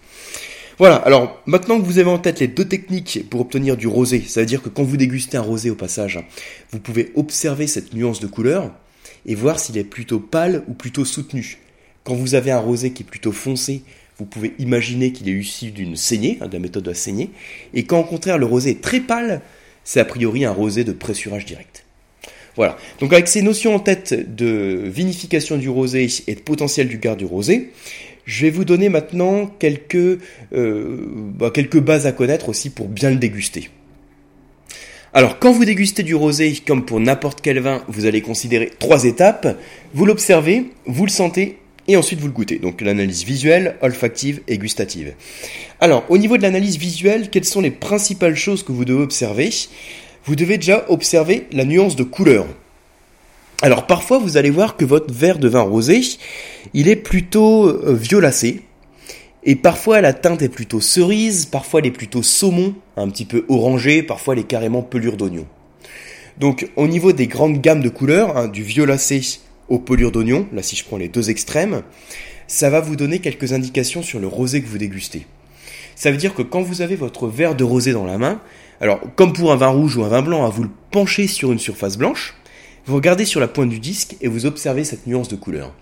Voilà, 0.79 0.97
alors 0.97 1.41
maintenant 1.45 1.79
que 1.79 1.85
vous 1.85 1.99
avez 1.99 2.09
en 2.09 2.19
tête 2.19 2.41
les 2.41 2.49
deux 2.49 2.65
techniques 2.65 3.29
pour 3.29 3.43
obtenir 3.43 3.77
du 3.77 3.87
rosé, 3.87 4.23
ça 4.27 4.41
veut 4.41 4.47
dire 4.47 4.63
que 4.63 4.71
quand 4.71 4.83
vous 4.83 4.97
dégustez 4.97 5.37
un 5.37 5.43
rosé 5.43 5.71
au 5.71 5.75
passage, 5.75 6.19
vous 6.71 6.81
pouvez 6.81 7.13
observer 7.17 7.67
cette 7.67 7.93
nuance 7.93 8.19
de 8.19 8.27
couleur 8.27 8.73
et 9.27 9.35
voir 9.35 9.61
s'il 9.61 9.77
est 9.77 9.85
plutôt 9.85 10.21
pâle 10.21 10.65
ou 10.69 10.73
plutôt 10.73 11.05
soutenu. 11.05 11.59
Quand 12.03 12.15
vous 12.15 12.35
avez 12.35 12.51
un 12.51 12.59
rosé 12.59 12.93
qui 12.93 13.03
est 13.03 13.07
plutôt 13.07 13.33
foncé, 13.33 13.83
vous 14.21 14.27
pouvez 14.27 14.53
imaginer 14.59 15.13
qu'il 15.13 15.31
est 15.31 15.33
issu 15.33 15.71
d'une 15.71 15.97
saignée, 15.97 16.37
hein, 16.43 16.47
de 16.47 16.53
la 16.53 16.59
méthode 16.59 16.85
de 16.85 16.91
la 16.91 16.95
saignée, 16.95 17.31
et 17.73 17.85
quand 17.85 18.01
au 18.01 18.05
contraire 18.05 18.37
le 18.37 18.45
rosé 18.45 18.73
est 18.73 18.83
très 18.83 19.01
pâle, 19.01 19.41
c'est 19.83 19.99
a 19.99 20.05
priori 20.05 20.45
un 20.45 20.53
rosé 20.53 20.85
de 20.85 20.93
pressurage 20.93 21.47
direct. 21.47 21.87
Voilà. 22.55 22.77
Donc 22.99 23.15
avec 23.15 23.29
ces 23.29 23.41
notions 23.41 23.75
en 23.75 23.79
tête 23.79 24.35
de 24.37 24.83
vinification 24.85 25.57
du 25.57 25.71
rosé 25.71 26.07
et 26.27 26.35
de 26.35 26.41
potentiel 26.41 26.89
du 26.89 26.99
garde 26.99 27.19
du 27.19 27.25
rosé, 27.25 27.71
je 28.27 28.43
vais 28.45 28.51
vous 28.51 28.67
donner 28.67 28.91
maintenant 28.91 29.47
quelques, 29.47 30.21
euh, 30.53 31.07
bah, 31.35 31.51
quelques 31.51 31.81
bases 31.81 32.07
à 32.07 32.13
connaître 32.13 32.51
aussi 32.51 32.69
pour 32.69 32.89
bien 32.89 33.09
le 33.09 33.17
déguster. 33.17 33.71
Alors 35.15 35.39
quand 35.39 35.53
vous 35.53 35.65
dégustez 35.65 36.03
du 36.03 36.15
rosé, 36.15 36.55
comme 36.67 36.85
pour 36.85 37.01
n'importe 37.01 37.41
quel 37.41 37.59
vin, 37.61 37.83
vous 37.89 38.05
allez 38.05 38.21
considérer 38.21 38.71
trois 38.79 39.05
étapes. 39.05 39.59
Vous 39.95 40.05
l'observez, 40.05 40.67
vous 40.85 41.07
le 41.07 41.11
sentez 41.11 41.57
et 41.89 41.97
ensuite 41.97 42.21
vous 42.21 42.27
le 42.27 42.33
goûtez. 42.33 42.59
Donc 42.59 42.81
l'analyse 42.81 43.25
visuelle, 43.25 43.77
olfactive 43.83 44.41
et 44.49 44.59
gustative. 44.59 45.15
Alors 45.81 46.05
au 46.09 46.19
niveau 46.19 46.37
de 46.37 46.43
l'analyse 46.43 46.79
visuelle, 46.79 47.31
quelles 47.31 47.45
sont 47.45 47.61
les 47.61 47.71
principales 47.71 48.37
choses 48.37 48.63
que 48.63 48.73
vous 48.73 48.85
devez 48.85 49.03
observer? 49.03 49.51
Vous 50.25 50.37
devez 50.37 50.59
déjà 50.59 50.85
observer 50.89 51.47
la 51.53 51.65
nuance 51.65 51.97
de 51.97 52.05
couleur. 52.05 52.47
Alors 53.63 53.87
parfois 53.87 54.19
vous 54.19 54.37
allez 54.37 54.51
voir 54.51 54.77
que 54.77 54.85
votre 54.85 55.13
verre 55.13 55.39
de 55.39 55.49
vin 55.49 55.63
rosé, 55.63 56.01
il 56.73 56.89
est 56.89 56.97
plutôt 56.97 57.69
euh, 57.69 57.95
violacé. 57.95 58.63
Et 59.43 59.57
parfois 59.57 60.01
la 60.01 60.13
teinte 60.13 60.43
est 60.43 60.51
plutôt 60.51 60.81
cerise, 60.81 61.47
parfois 61.47 61.81
elle 61.81 61.87
est 61.87 61.91
plutôt 61.91 62.23
saumon, 62.23 62.75
un 62.97 63.09
petit 63.09 63.25
peu 63.25 63.45
orangé, 63.49 64.03
parfois 64.03 64.35
elle 64.35 64.41
est 64.41 64.45
carrément 64.45 64.83
pelure 64.83 65.17
d'oignon. 65.17 65.47
Donc 66.39 66.71
au 66.77 66.87
niveau 66.87 67.13
des 67.13 67.27
grandes 67.27 67.61
gammes 67.61 67.83
de 67.83 67.89
couleurs, 67.89 68.37
hein, 68.37 68.49
du 68.49 68.63
violacé 68.63 69.23
aux 69.71 69.79
pelures 69.79 70.13
d'oignon, 70.13 70.47
là 70.53 70.63
si 70.63 70.77
je 70.77 70.85
prends 70.85 70.99
les 70.99 71.09
deux 71.09 71.31
extrêmes, 71.31 71.83
ça 72.47 72.69
va 72.69 72.81
vous 72.81 72.97
donner 72.97 73.21
quelques 73.21 73.53
indications 73.53 74.03
sur 74.03 74.19
le 74.19 74.27
rosé 74.27 74.61
que 74.61 74.69
vous 74.69 74.79
dégustez. 74.79 75.27
Ça 75.95 76.11
veut 76.11 76.17
dire 76.17 76.35
que 76.35 76.43
quand 76.43 76.61
vous 76.61 76.83
avez 76.83 76.97
votre 76.97 77.29
verre 77.29 77.55
de 77.55 77.65
rosé 77.65 77.93
dans 77.93 78.05
la 78.05 78.19
main, 78.19 78.41
alors 78.81 79.01
comme 79.17 79.33
pour 79.33 79.53
un 79.53 79.57
vin 79.57 79.69
rouge 79.69 79.97
ou 79.97 80.05
un 80.05 80.09
vin 80.09 80.23
blanc, 80.23 80.45
hein, 80.45 80.51
vous 80.51 80.65
le 80.65 80.71
penchez 80.91 81.27
sur 81.27 81.53
une 81.53 81.59
surface 81.59 81.97
blanche, 81.97 82.35
vous 82.87 82.97
regardez 82.97 83.25
sur 83.25 83.41
la 83.41 83.49
pointe 83.49 83.69
du 83.71 83.79
disque 83.79 84.17
et 84.21 84.29
vous 84.29 84.47
observez 84.47 84.85
cette 84.85 85.07
nuance 85.07 85.29
de 85.29 85.37
couleur. 85.37 85.73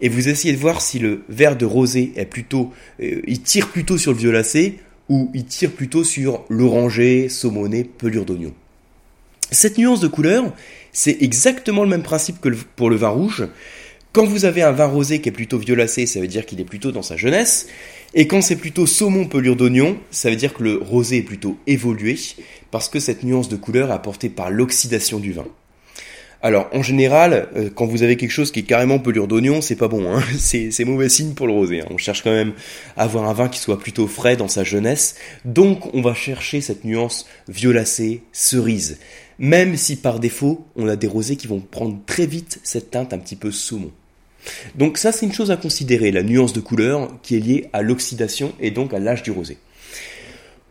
Et 0.00 0.08
vous 0.08 0.28
essayez 0.28 0.54
de 0.54 0.58
voir 0.58 0.80
si 0.80 0.98
le 0.98 1.22
verre 1.28 1.56
de 1.56 1.66
rosé 1.66 2.12
est 2.16 2.24
plutôt, 2.24 2.72
euh, 3.00 3.20
il 3.26 3.42
tire 3.42 3.68
plutôt 3.68 3.98
sur 3.98 4.12
le 4.12 4.18
violacé 4.18 4.78
ou 5.08 5.30
il 5.34 5.44
tire 5.44 5.70
plutôt 5.70 6.04
sur 6.04 6.44
l'orangé, 6.48 7.28
saumoné, 7.28 7.84
pelure 7.84 8.24
d'oignon. 8.24 8.52
Cette 9.50 9.78
nuance 9.78 10.00
de 10.00 10.08
couleur, 10.08 10.52
c'est 10.92 11.22
exactement 11.22 11.82
le 11.82 11.88
même 11.88 12.02
principe 12.02 12.40
que 12.40 12.50
pour 12.76 12.90
le 12.90 12.96
vin 12.96 13.08
rouge. 13.08 13.48
Quand 14.12 14.26
vous 14.26 14.44
avez 14.44 14.62
un 14.62 14.72
vin 14.72 14.86
rosé 14.86 15.20
qui 15.20 15.30
est 15.30 15.32
plutôt 15.32 15.58
violacé, 15.58 16.04
ça 16.06 16.20
veut 16.20 16.26
dire 16.26 16.44
qu'il 16.44 16.60
est 16.60 16.64
plutôt 16.64 16.92
dans 16.92 17.02
sa 17.02 17.16
jeunesse. 17.16 17.66
Et 18.14 18.26
quand 18.26 18.42
c'est 18.42 18.56
plutôt 18.56 18.86
saumon 18.86 19.26
pelure 19.26 19.56
d'oignon, 19.56 19.98
ça 20.10 20.28
veut 20.28 20.36
dire 20.36 20.52
que 20.52 20.62
le 20.62 20.76
rosé 20.76 21.18
est 21.18 21.22
plutôt 21.22 21.56
évolué, 21.66 22.16
parce 22.70 22.88
que 22.88 23.00
cette 23.00 23.22
nuance 23.22 23.48
de 23.48 23.56
couleur 23.56 23.90
est 23.90 23.94
apportée 23.94 24.28
par 24.28 24.50
l'oxydation 24.50 25.18
du 25.18 25.32
vin. 25.32 25.46
Alors 26.40 26.68
en 26.72 26.82
général, 26.82 27.48
euh, 27.56 27.68
quand 27.74 27.86
vous 27.86 28.02
avez 28.02 28.16
quelque 28.16 28.30
chose 28.30 28.52
qui 28.52 28.60
est 28.60 28.64
carrément 28.64 29.00
pelure 29.00 29.26
d'oignon, 29.26 29.60
c'est 29.60 29.76
pas 29.76 29.88
bon, 29.88 30.14
hein 30.14 30.22
c'est, 30.38 30.84
mauvais 30.84 31.08
signe 31.08 31.32
pour 31.32 31.46
le 31.46 31.52
rosé. 31.52 31.80
Hein. 31.80 31.86
On 31.90 31.98
cherche 31.98 32.22
quand 32.22 32.30
même 32.30 32.52
à 32.96 33.04
avoir 33.04 33.28
un 33.28 33.32
vin 33.32 33.48
qui 33.48 33.58
soit 33.58 33.78
plutôt 33.78 34.06
frais 34.06 34.36
dans 34.36 34.46
sa 34.46 34.62
jeunesse, 34.62 35.16
donc 35.44 35.92
on 35.94 36.00
va 36.00 36.14
chercher 36.14 36.60
cette 36.60 36.84
nuance 36.84 37.26
violacée, 37.48 38.22
cerise 38.32 38.98
même 39.38 39.76
si 39.76 39.96
par 39.96 40.18
défaut, 40.18 40.66
on 40.76 40.88
a 40.88 40.96
des 40.96 41.06
rosés 41.06 41.36
qui 41.36 41.46
vont 41.46 41.60
prendre 41.60 41.98
très 42.06 42.26
vite 42.26 42.60
cette 42.62 42.90
teinte 42.90 43.12
un 43.12 43.18
petit 43.18 43.36
peu 43.36 43.50
saumon. 43.50 43.92
Donc 44.74 44.98
ça, 44.98 45.12
c'est 45.12 45.26
une 45.26 45.32
chose 45.32 45.50
à 45.50 45.56
considérer, 45.56 46.10
la 46.10 46.22
nuance 46.22 46.52
de 46.52 46.60
couleur 46.60 47.10
qui 47.22 47.36
est 47.36 47.40
liée 47.40 47.68
à 47.72 47.82
l'oxydation 47.82 48.52
et 48.60 48.70
donc 48.70 48.94
à 48.94 48.98
l'âge 48.98 49.22
du 49.22 49.30
rosé. 49.30 49.58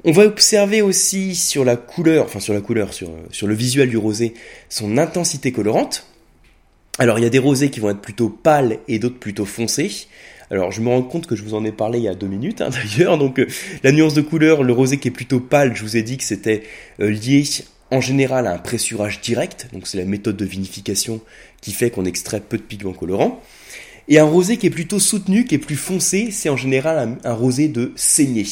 On 0.03 0.11
va 0.11 0.23
observer 0.23 0.81
aussi 0.81 1.35
sur 1.35 1.65
la 1.65 1.75
couleur, 1.75 2.25
enfin 2.25 2.39
sur 2.39 2.53
la 2.53 2.61
couleur, 2.61 2.93
sur, 2.93 3.09
sur 3.31 3.47
le 3.47 3.55
visuel 3.55 3.89
du 3.89 3.97
rosé, 3.97 4.33
son 4.69 4.97
intensité 4.97 5.51
colorante. 5.51 6.05
Alors 6.99 7.19
il 7.19 7.23
y 7.23 7.25
a 7.25 7.29
des 7.29 7.39
rosés 7.39 7.69
qui 7.69 7.79
vont 7.79 7.89
être 7.89 8.01
plutôt 8.01 8.29
pâles 8.29 8.79
et 8.87 8.99
d'autres 8.99 9.19
plutôt 9.19 9.45
foncés. 9.45 10.07
Alors 10.49 10.71
je 10.71 10.81
me 10.81 10.89
rends 10.89 11.01
compte 11.01 11.27
que 11.27 11.35
je 11.35 11.43
vous 11.43 11.55
en 11.55 11.65
ai 11.65 11.71
parlé 11.71 11.99
il 11.99 12.05
y 12.05 12.07
a 12.07 12.15
deux 12.15 12.27
minutes 12.27 12.61
hein, 12.61 12.69
d'ailleurs. 12.97 13.17
Donc 13.17 13.39
euh, 13.39 13.47
la 13.83 13.91
nuance 13.91 14.13
de 14.13 14.21
couleur, 14.21 14.63
le 14.63 14.73
rosé 14.73 14.97
qui 14.97 15.07
est 15.07 15.11
plutôt 15.11 15.39
pâle, 15.39 15.75
je 15.75 15.81
vous 15.81 15.97
ai 15.97 16.03
dit 16.03 16.17
que 16.17 16.23
c'était 16.23 16.63
euh, 17.01 17.09
lié 17.09 17.43
en 17.91 18.01
général 18.01 18.47
un 18.47 18.57
pressurage 18.57 19.21
direct. 19.21 19.67
Donc 19.73 19.87
c'est 19.87 19.97
la 19.97 20.05
méthode 20.05 20.37
de 20.37 20.45
vinification 20.45 21.21
qui 21.61 21.71
fait 21.71 21.89
qu'on 21.89 22.05
extrait 22.05 22.41
peu 22.41 22.57
de 22.57 22.63
pigments 22.63 22.93
colorants. 22.93 23.41
Et 24.09 24.19
un 24.19 24.25
rosé 24.25 24.57
qui 24.57 24.67
est 24.67 24.71
plutôt 24.71 24.99
soutenu, 24.99 25.45
qui 25.45 25.55
est 25.55 25.59
plus 25.59 25.75
foncé, 25.75 26.31
c'est 26.31 26.49
en 26.49 26.55
général 26.57 27.17
un, 27.23 27.33
rosé 27.33 27.67
de 27.67 27.91
saignée. 27.95 28.47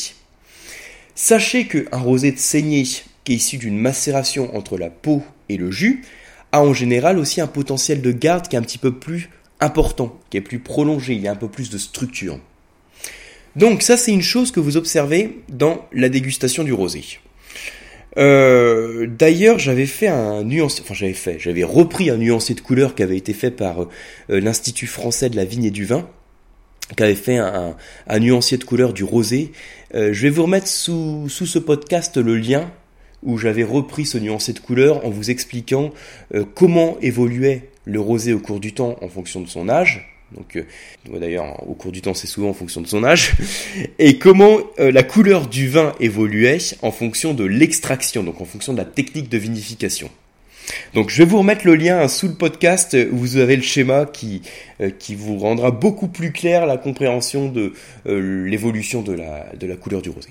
Sachez 1.15 1.65
qu'un 1.67 1.97
rosé 1.97 2.31
de 2.31 2.37
saignée 2.37 2.83
qui 3.23 3.33
est 3.33 3.37
issu 3.37 3.57
d'une 3.57 3.77
macération 3.77 4.55
entre 4.55 4.77
la 4.77 4.89
peau 4.89 5.23
et 5.47 5.55
le 5.55 5.71
jus 5.71 6.03
a 6.51 6.61
en 6.61 6.73
général 6.73 7.17
aussi 7.17 7.39
un 7.39 7.47
potentiel 7.47 8.01
de 8.01 8.11
garde 8.11 8.47
qui 8.47 8.55
est 8.55 8.59
un 8.59 8.63
petit 8.63 8.77
peu 8.77 8.91
plus 8.91 9.29
important, 9.61 10.19
qui 10.29 10.37
est 10.37 10.41
plus 10.41 10.59
prolongé, 10.59 11.13
il 11.13 11.21
y 11.21 11.27
a 11.27 11.31
un 11.31 11.37
peu 11.37 11.47
plus 11.47 11.69
de 11.69 11.77
structure. 11.77 12.39
Donc 13.55 13.81
ça 13.81 13.95
c'est 13.95 14.11
une 14.11 14.21
chose 14.21 14.51
que 14.51 14.59
vous 14.59 14.75
observez 14.75 15.41
dans 15.47 15.87
la 15.93 16.09
dégustation 16.09 16.65
du 16.65 16.73
rosé. 16.73 17.19
Euh, 18.17 19.07
d'ailleurs, 19.07 19.59
j'avais 19.59 19.85
fait 19.85 20.07
un 20.07 20.43
nuancier, 20.43 20.83
enfin 20.83 20.93
j'avais 20.93 21.13
fait, 21.13 21.37
j'avais 21.39 21.63
repris 21.63 22.09
un 22.09 22.17
nuancier 22.17 22.55
de 22.55 22.61
couleur 22.61 22.95
qui 22.95 23.03
avait 23.03 23.17
été 23.17 23.33
fait 23.33 23.51
par 23.51 23.81
euh, 23.81 23.87
l'Institut 24.29 24.87
français 24.87 25.29
de 25.29 25.35
la 25.35 25.45
vigne 25.45 25.65
et 25.65 25.71
du 25.71 25.85
vin, 25.85 26.07
qui 26.95 27.03
avait 27.03 27.15
fait 27.15 27.37
un, 27.37 27.75
nuancier 28.19 28.57
de 28.57 28.63
couleur 28.63 28.93
du 28.93 29.03
rosé. 29.03 29.51
Euh, 29.93 30.13
je 30.13 30.21
vais 30.21 30.29
vous 30.29 30.43
remettre 30.43 30.67
sous, 30.67 31.27
sous 31.29 31.45
ce 31.45 31.59
podcast 31.59 32.17
le 32.17 32.37
lien 32.37 32.71
où 33.23 33.37
j'avais 33.37 33.63
repris 33.63 34.05
ce 34.05 34.17
nuancé 34.17 34.53
de 34.53 34.59
couleur 34.59 35.03
en 35.03 35.09
vous 35.09 35.31
expliquant 35.31 35.91
comment 36.53 36.97
évoluait 37.01 37.69
le 37.85 37.99
rosé 37.99 38.33
au 38.33 38.39
cours 38.39 38.59
du 38.59 38.73
temps 38.73 38.97
en 39.01 39.09
fonction 39.09 39.41
de 39.41 39.47
son 39.47 39.67
âge. 39.67 40.14
Donc, 40.35 40.57
euh, 40.57 41.19
d'ailleurs, 41.19 41.67
au 41.67 41.73
cours 41.73 41.91
du 41.91 42.01
temps, 42.01 42.13
c'est 42.13 42.27
souvent 42.27 42.49
en 42.49 42.53
fonction 42.53 42.81
de 42.81 42.87
son 42.87 43.03
âge. 43.03 43.33
Et 43.99 44.17
comment 44.17 44.59
euh, 44.79 44.91
la 44.91 45.03
couleur 45.03 45.47
du 45.47 45.67
vin 45.67 45.93
évoluait 45.99 46.57
en 46.81 46.91
fonction 46.91 47.33
de 47.33 47.45
l'extraction, 47.45 48.23
donc 48.23 48.41
en 48.41 48.45
fonction 48.45 48.73
de 48.73 48.77
la 48.77 48.85
technique 48.85 49.29
de 49.29 49.37
vinification. 49.37 50.09
Donc, 50.93 51.09
je 51.09 51.19
vais 51.19 51.29
vous 51.29 51.37
remettre 51.37 51.65
le 51.65 51.75
lien 51.75 52.07
sous 52.07 52.27
le 52.27 52.33
podcast 52.33 52.97
où 53.11 53.17
vous 53.17 53.37
avez 53.37 53.55
le 53.55 53.61
schéma 53.61 54.05
qui, 54.05 54.41
euh, 54.81 54.89
qui 54.89 55.15
vous 55.15 55.37
rendra 55.37 55.71
beaucoup 55.71 56.07
plus 56.07 56.31
clair 56.31 56.65
la 56.65 56.77
compréhension 56.77 57.49
de 57.49 57.73
l'évolution 58.05 59.01
de 59.01 59.13
la, 59.13 59.45
de 59.55 59.67
la 59.67 59.75
couleur 59.75 60.01
du 60.01 60.09
rosé. 60.09 60.29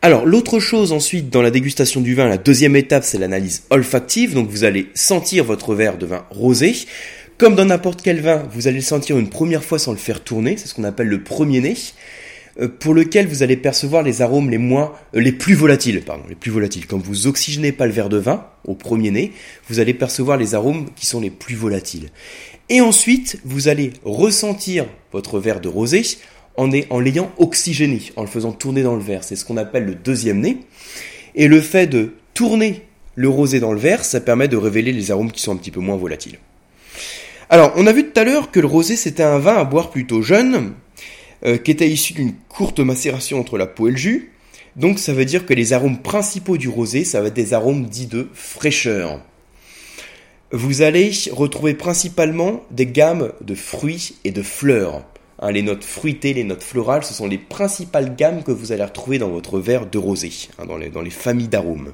Alors, 0.00 0.26
l'autre 0.26 0.60
chose 0.60 0.92
ensuite 0.92 1.28
dans 1.28 1.42
la 1.42 1.50
dégustation 1.50 2.00
du 2.00 2.14
vin, 2.14 2.28
la 2.28 2.38
deuxième 2.38 2.76
étape, 2.76 3.02
c'est 3.02 3.18
l'analyse 3.18 3.64
olfactive. 3.70 4.32
Donc, 4.32 4.48
vous 4.48 4.62
allez 4.62 4.86
sentir 4.94 5.42
votre 5.44 5.74
verre 5.74 5.98
de 5.98 6.06
vin 6.06 6.24
rosé. 6.30 6.76
Comme 7.38 7.54
dans 7.54 7.66
n'importe 7.66 8.02
quel 8.02 8.20
vin, 8.20 8.48
vous 8.52 8.66
allez 8.66 8.78
le 8.78 8.82
sentir 8.82 9.16
une 9.16 9.28
première 9.28 9.62
fois 9.62 9.78
sans 9.78 9.92
le 9.92 9.96
faire 9.96 10.24
tourner. 10.24 10.56
C'est 10.56 10.66
ce 10.66 10.74
qu'on 10.74 10.82
appelle 10.82 11.06
le 11.06 11.22
premier 11.22 11.60
nez 11.60 11.76
euh, 12.60 12.66
pour 12.66 12.94
lequel 12.94 13.28
vous 13.28 13.44
allez 13.44 13.56
percevoir 13.56 14.02
les 14.02 14.22
arômes 14.22 14.50
les 14.50 14.58
moins, 14.58 14.92
euh, 15.14 15.20
les 15.20 15.30
plus 15.30 15.54
volatiles, 15.54 16.02
pardon, 16.02 16.24
les 16.28 16.34
plus 16.34 16.50
volatiles. 16.50 16.88
Quand 16.88 16.98
vous 16.98 17.28
oxygénez 17.28 17.70
pas 17.70 17.86
le 17.86 17.92
verre 17.92 18.08
de 18.08 18.16
vin 18.16 18.44
au 18.64 18.74
premier 18.74 19.12
nez, 19.12 19.32
vous 19.68 19.78
allez 19.78 19.94
percevoir 19.94 20.36
les 20.36 20.56
arômes 20.56 20.86
qui 20.96 21.06
sont 21.06 21.20
les 21.20 21.30
plus 21.30 21.54
volatiles. 21.54 22.08
Et 22.70 22.80
ensuite, 22.80 23.38
vous 23.44 23.68
allez 23.68 23.92
ressentir 24.04 24.86
votre 25.12 25.38
verre 25.38 25.60
de 25.60 25.68
rosé 25.68 26.02
en, 26.56 26.66
l'ayant 26.98 27.30
oxygéné, 27.38 28.02
en 28.16 28.22
le 28.22 28.28
faisant 28.28 28.50
tourner 28.50 28.82
dans 28.82 28.96
le 28.96 29.02
verre. 29.02 29.22
C'est 29.22 29.36
ce 29.36 29.44
qu'on 29.44 29.58
appelle 29.58 29.84
le 29.84 29.94
deuxième 29.94 30.40
nez. 30.40 30.58
Et 31.36 31.46
le 31.46 31.60
fait 31.60 31.86
de 31.86 32.14
tourner 32.34 32.82
le 33.14 33.28
rosé 33.28 33.60
dans 33.60 33.72
le 33.72 33.78
verre, 33.78 34.04
ça 34.04 34.20
permet 34.20 34.48
de 34.48 34.56
révéler 34.56 34.90
les 34.90 35.12
arômes 35.12 35.30
qui 35.30 35.40
sont 35.40 35.52
un 35.52 35.56
petit 35.56 35.70
peu 35.70 35.78
moins 35.78 35.96
volatiles. 35.96 36.38
Alors, 37.50 37.72
on 37.76 37.86
a 37.86 37.92
vu 37.92 38.10
tout 38.10 38.20
à 38.20 38.24
l'heure 38.24 38.50
que 38.50 38.60
le 38.60 38.66
rosé, 38.66 38.94
c'était 38.94 39.22
un 39.22 39.38
vin 39.38 39.56
à 39.56 39.64
boire 39.64 39.90
plutôt 39.90 40.20
jeune, 40.20 40.74
euh, 41.46 41.56
qui 41.56 41.70
était 41.70 41.88
issu 41.88 42.12
d'une 42.12 42.34
courte 42.48 42.78
macération 42.80 43.40
entre 43.40 43.56
la 43.56 43.66
peau 43.66 43.88
et 43.88 43.92
le 43.92 43.96
jus. 43.96 44.32
Donc, 44.76 44.98
ça 44.98 45.14
veut 45.14 45.24
dire 45.24 45.46
que 45.46 45.54
les 45.54 45.72
arômes 45.72 46.02
principaux 46.02 46.58
du 46.58 46.68
rosé, 46.68 47.04
ça 47.04 47.22
va 47.22 47.28
être 47.28 47.34
des 47.34 47.54
arômes 47.54 47.86
dits 47.86 48.06
de 48.06 48.28
fraîcheur. 48.34 49.22
Vous 50.52 50.82
allez 50.82 51.10
retrouver 51.32 51.72
principalement 51.72 52.62
des 52.70 52.86
gammes 52.86 53.32
de 53.40 53.54
fruits 53.54 54.16
et 54.24 54.30
de 54.30 54.42
fleurs. 54.42 55.04
Hein, 55.40 55.52
les 55.52 55.62
notes 55.62 55.84
fruitées, 55.84 56.34
les 56.34 56.44
notes 56.44 56.62
florales, 56.62 57.04
ce 57.04 57.14
sont 57.14 57.28
les 57.28 57.38
principales 57.38 58.14
gammes 58.14 58.42
que 58.42 58.52
vous 58.52 58.72
allez 58.72 58.84
retrouver 58.84 59.18
dans 59.18 59.30
votre 59.30 59.58
verre 59.58 59.86
de 59.86 59.98
rosé, 59.98 60.32
hein, 60.58 60.66
dans, 60.66 60.76
les, 60.76 60.90
dans 60.90 61.02
les 61.02 61.10
familles 61.10 61.48
d'arômes. 61.48 61.92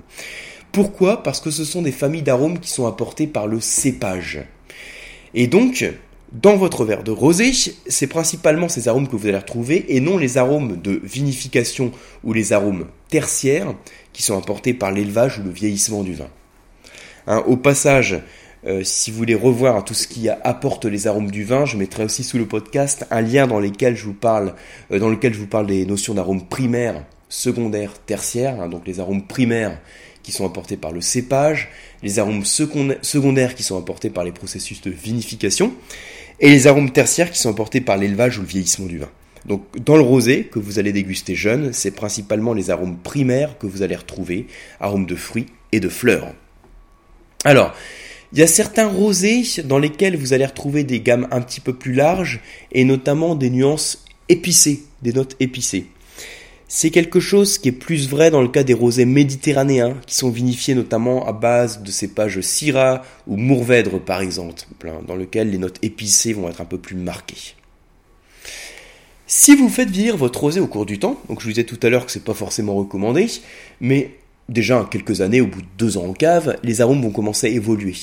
Pourquoi? 0.73 1.23
Parce 1.23 1.41
que 1.41 1.51
ce 1.53 1.65
sont 1.65 1.83
des 1.83 1.93
familles 1.93 2.23
d'arômes 2.23 2.59
qui 2.59 2.71
sont 2.71 2.87
apportées 2.87 3.29
par 3.29 3.47
le 3.47 3.61
cépage. 3.61 4.45
Et 5.35 5.47
donc, 5.47 5.85
dans 6.33 6.57
votre 6.57 6.85
verre 6.85 7.05
de 7.05 7.11
rosé, 7.11 7.53
c'est 7.87 8.07
principalement 8.07 8.69
ces 8.69 8.89
arômes 8.89 9.09
que 9.09 9.17
vous 9.17 9.27
allez 9.27 9.37
retrouver 9.37 9.95
et 9.95 10.01
non 10.01 10.19
les 10.19 10.39
arômes 10.39 10.81
de 10.81 11.01
vinification 11.03 11.93
ou 12.23 12.33
les 12.33 12.53
arômes 12.53 12.87
tertiaires 13.09 13.75
qui 14.13 14.23
sont 14.23 14.39
apportés 14.39 14.75
par 14.75 14.93
l'élevage 14.93 15.39
ou 15.39 15.43
le 15.43 15.51
vieillissement 15.51 16.03
du 16.03 16.15
vin. 16.15 16.29
Hein, 17.27 17.43
au 17.47 17.57
passage, 17.57 18.21
euh, 18.67 18.83
si 18.83 19.11
vous 19.11 19.19
voulez 19.19 19.35
revoir 19.35 19.85
tout 19.85 19.95
ce 19.95 20.09
qui 20.09 20.29
apporte 20.29 20.87
les 20.87 21.07
arômes 21.07 21.31
du 21.31 21.45
vin, 21.45 21.67
je 21.67 21.77
mettrai 21.77 22.05
aussi 22.05 22.25
sous 22.25 22.39
le 22.39 22.47
podcast 22.47 23.07
un 23.11 23.21
lien 23.21 23.47
dans 23.47 23.61
lequel 23.61 23.95
je 23.97 24.05
vous 24.05 24.15
parle, 24.15 24.55
euh, 24.91 24.99
dans 24.99 25.09
lequel 25.09 25.35
je 25.35 25.39
vous 25.39 25.47
parle 25.47 25.67
des 25.67 25.85
notions 25.85 26.15
d'arômes 26.15 26.47
primaires, 26.47 27.05
secondaires, 27.29 27.93
tertiaires. 28.07 28.61
Hein, 28.61 28.69
donc 28.69 28.87
les 28.87 29.01
arômes 29.01 29.27
primaires 29.27 29.79
qui 30.25 30.33
sont 30.33 30.45
apportés 30.45 30.77
par 30.77 30.91
le 30.91 31.01
cépage, 31.01 31.69
les 32.03 32.19
arômes 32.19 32.45
secondaires 32.45 33.55
qui 33.55 33.63
sont 33.63 33.79
apportés 33.79 34.11
par 34.11 34.25
les 34.25 34.33
processus 34.33 34.81
de 34.81 34.91
vinification, 34.91 35.73
et 36.41 36.51
les 36.51 36.67
arômes 36.67 36.91
tertiaires 36.91 37.31
qui 37.31 37.39
sont 37.39 37.51
apportés 37.51 37.81
par 37.81 37.97
l'élevage 37.97 38.39
ou 38.39 38.41
le 38.41 38.49
vieillissement 38.49 38.87
du 38.87 38.99
vin. 38.99 39.11
Donc 39.47 39.63
dans 39.85 39.97
le 39.97 40.03
rosé 40.03 40.45
que 40.45 40.59
vous 40.59 40.79
allez 40.79 40.93
déguster 40.93 41.35
jeune, 41.37 41.73
c'est 41.73 41.93
principalement 41.93 42.55
les 42.55 42.71
arômes 42.71 42.97
primaires 42.97 43.59
que 43.59 43.67
vous 43.67 43.83
allez 43.83 43.95
retrouver, 43.95 44.47
arômes 44.81 45.07
de 45.07 45.15
fruits 45.15 45.47
et 45.71 45.81
de 45.81 45.89
fleurs. 45.89 46.33
Alors, 47.45 47.75
il 48.33 48.39
y 48.39 48.43
a 48.43 48.47
certains 48.47 48.89
rosés 48.89 49.45
dans 49.65 49.79
lesquels 49.79 50.17
vous 50.17 50.33
allez 50.33 50.47
retrouver 50.47 50.83
des 50.83 51.01
gammes 51.01 51.29
un 51.31 51.41
petit 51.41 51.61
peu 51.61 51.75
plus 51.75 51.93
larges 51.93 52.41
et 52.73 52.85
notamment 52.85 53.35
des 53.35 53.51
nuances 53.51 54.05
épicées, 54.29 54.83
des 55.03 55.13
notes 55.13 55.37
épicées. 55.39 55.87
C'est 56.67 56.91
quelque 56.91 57.21
chose 57.21 57.59
qui 57.59 57.69
est 57.69 57.73
plus 57.73 58.09
vrai 58.09 58.31
dans 58.31 58.41
le 58.41 58.49
cas 58.49 58.65
des 58.65 58.75
rosés 58.75 59.05
méditerranéens 59.05 59.97
qui 60.07 60.15
sont 60.15 60.31
vinifiés 60.31 60.75
notamment 60.75 61.27
à 61.27 61.33
base 61.33 61.83
de 61.83 61.91
cépages 61.91 62.41
Syrah 62.41 63.03
ou 63.27 63.37
Mourvèdre 63.37 64.01
par 64.01 64.23
exemple, 64.23 64.63
dans 65.07 65.17
lequel 65.17 65.51
les 65.51 65.59
notes 65.59 65.79
épicées 65.83 66.33
vont 66.33 66.49
être 66.49 66.61
un 66.61 66.67
peu 66.67 66.79
plus 66.79 66.97
marquées. 66.97 67.55
Si 69.27 69.57
vous 69.57 69.69
faites 69.71 69.91
vieillir 69.91 70.17
votre 70.17 70.41
rosé 70.41 70.61
au 70.61 70.67
cours 70.67 70.85
du 70.85 70.99
temps, 70.99 71.19
donc 71.29 71.41
je 71.41 71.47
vous 71.47 71.53
disais 71.53 71.65
tout 71.65 71.81
à 71.83 71.89
l'heure 71.89 72.07
que 72.07 72.13
c'est 72.13 72.25
pas 72.25 72.35
forcément 72.35 72.75
recommandé, 72.75 73.27
mais 73.81 74.11
déjà 74.51 74.87
quelques 74.91 75.23
années, 75.23 75.41
au 75.41 75.47
bout 75.47 75.63
de 75.63 75.67
deux 75.79 75.97
ans 75.97 76.05
en 76.05 76.13
cave, 76.13 76.59
les 76.63 76.83
arômes 76.83 77.01
vont 77.01 77.11
commencer 77.11 77.47
à 77.47 77.51
évoluer. 77.51 77.97